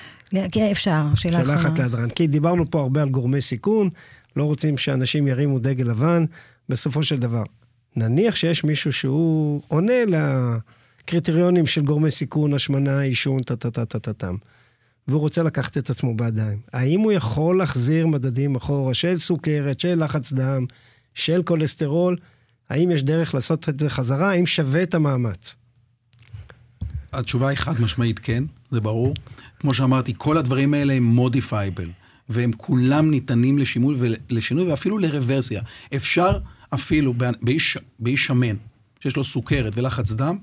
כן, 0.52 0.68
אפשר, 0.72 1.04
שאלה 1.14 1.42
אחרונה. 1.42 1.58
שאלה 1.58 1.70
אחת 1.70 1.78
להדרן. 1.78 2.10
כי 2.10 2.26
דיברנו 2.26 2.70
פה 2.70 2.80
הרבה 2.80 3.02
על 3.02 3.08
גורמי 3.08 3.40
סיכון, 3.40 3.90
לא 4.36 4.44
רוצים 4.44 4.78
שאנשים 4.78 5.28
ירימו 5.28 5.58
דגל 5.58 5.84
לבן. 5.84 6.24
בסופו 6.68 7.02
של 7.02 7.18
דבר, 7.18 7.42
נניח 7.96 8.36
שיש 8.36 8.64
מישהו 8.64 8.92
שהוא 8.92 9.62
עונה 9.68 9.92
לקריטריונים 10.06 11.66
של 11.66 11.82
גורמי 11.82 12.10
סיכון, 12.10 12.54
השמנה, 12.54 13.00
עישון, 13.00 13.42
טה-טה-טה-טה-טם, 13.42 14.36
והוא 15.08 15.20
רוצה 15.20 15.42
לקחת 15.42 15.78
את 15.78 15.90
עצמו 15.90 16.16
בידיים. 16.16 16.58
האם 16.72 17.00
הוא 17.00 17.12
יכול 17.12 17.58
להחזיר 17.58 18.06
מדדים 18.06 18.56
אחורה 18.56 18.94
של 18.94 19.18
סוכרת, 19.18 19.80
של 19.80 20.04
לחץ 20.04 20.32
דם, 20.32 20.66
של 21.14 21.42
כולסטרול? 21.42 22.16
האם 22.70 22.90
יש 22.90 23.02
דרך 23.02 23.34
לעשות 23.34 23.68
את 23.68 23.80
זה 23.80 23.90
חזרה? 23.90 24.30
האם 24.30 24.46
שווה 24.46 24.82
את 24.82 24.94
המאמץ? 24.94 25.56
התשובה 27.12 27.48
היא 27.48 27.58
חד 27.58 27.80
משמעית 27.80 28.18
כן, 28.18 28.44
זה 28.70 28.80
ברור. 28.80 29.14
כמו 29.60 29.74
שאמרתי, 29.74 30.12
כל 30.18 30.36
הדברים 30.36 30.74
האלה 30.74 30.92
הם 30.92 31.02
modifiable, 31.02 31.90
והם 32.28 32.50
כולם 32.56 33.10
ניתנים 33.10 33.58
לשינוי 33.58 33.96
ולשינוי 33.98 34.70
ואפילו 34.70 34.98
לרוורסיה. 34.98 35.62
אפשר 35.96 36.38
אפילו 36.74 37.14
באיש, 37.42 37.78
באיש 37.98 38.26
שמן, 38.26 38.56
שיש 39.00 39.16
לו 39.16 39.24
סוכרת 39.24 39.72
ולחץ 39.76 40.12
דם, 40.12 40.38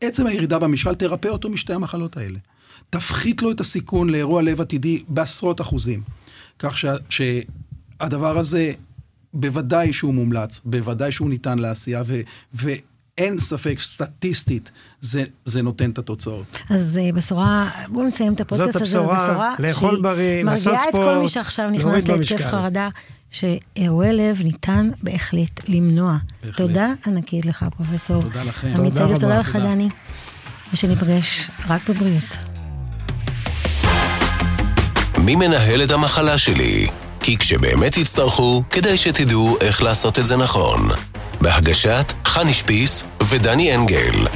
עצם 0.00 0.26
הירידה 0.26 0.58
במשקל 0.58 0.94
תרפא 0.94 1.28
אותו 1.28 1.50
משתי 1.50 1.72
המחלות 1.72 2.16
האלה. 2.16 2.38
תפחית 2.90 3.42
לו 3.42 3.50
את 3.50 3.60
הסיכון 3.60 4.10
לאירוע 4.10 4.42
לב 4.42 4.60
עתידי 4.60 5.02
בעשרות 5.08 5.60
אחוזים. 5.60 6.02
כך 6.58 6.78
ש, 6.78 6.84
שהדבר 7.08 8.38
הזה 8.38 8.72
בוודאי 9.34 9.92
שהוא 9.92 10.14
מומלץ, 10.14 10.60
בוודאי 10.64 11.12
שהוא 11.12 11.30
ניתן 11.30 11.58
לעשייה, 11.58 12.02
ו, 12.06 12.20
ואין 12.54 13.40
ספק, 13.40 13.78
סטטיסטית, 13.80 14.70
זה, 15.00 15.24
זה 15.44 15.62
נותן 15.62 15.90
את 15.90 15.98
התוצאות. 15.98 16.58
אז 16.70 16.98
אה, 17.02 17.12
בשורה, 17.14 17.70
בואו 17.88 18.06
נסיים 18.06 18.32
את 18.32 18.40
הפודקאסט 18.40 18.76
הזה 18.76 18.84
הבשורה, 18.84 19.28
בבשורה 19.28 19.54
לאכול 19.58 19.90
שהיא 19.90 20.02
בריא, 20.02 20.42
לעשות 20.42 20.72
מרגיעה 20.72 20.88
את 20.88 20.94
כל 20.94 20.98
מי 21.00 21.28
ספורט, 21.28 21.28
שעכשיו 21.28 21.70
להוריד 21.70 21.86
נכנס 21.86 22.08
להתקף 22.08 22.32
במשקל. 22.32 22.48
חרדה, 22.48 22.88
שאירועי 23.30 24.12
לב 24.12 24.40
ניתן 24.44 24.90
בהחלט 25.02 25.68
למנוע. 25.68 26.16
בהחלט. 26.44 26.56
תודה 26.56 26.92
ענקית 27.06 27.46
לך, 27.46 27.64
פרופסור. 27.76 28.22
תודה 28.22 28.44
לכם. 28.44 28.72
תודה 28.74 29.04
רבה. 29.04 29.18
תודה 29.18 29.38
לך, 29.38 29.56
תודה. 29.56 29.74
דני. 29.74 29.88
ושניפגש 30.72 31.50
רק 31.68 31.90
בבריאות. 31.90 32.49
מי 35.20 35.36
מנהל 35.36 35.82
את 35.82 35.90
המחלה 35.90 36.38
שלי? 36.38 36.86
כי 37.20 37.38
כשבאמת 37.38 37.92
תצטרכו, 37.98 38.62
כדאי 38.70 38.96
שתדעו 38.96 39.56
איך 39.60 39.82
לעשות 39.82 40.18
את 40.18 40.26
זה 40.26 40.36
נכון. 40.36 40.88
בהגשת 41.40 42.12
חני 42.24 42.52
שפיס 42.52 43.04
ודני 43.22 43.74
אנגל. 43.74 44.26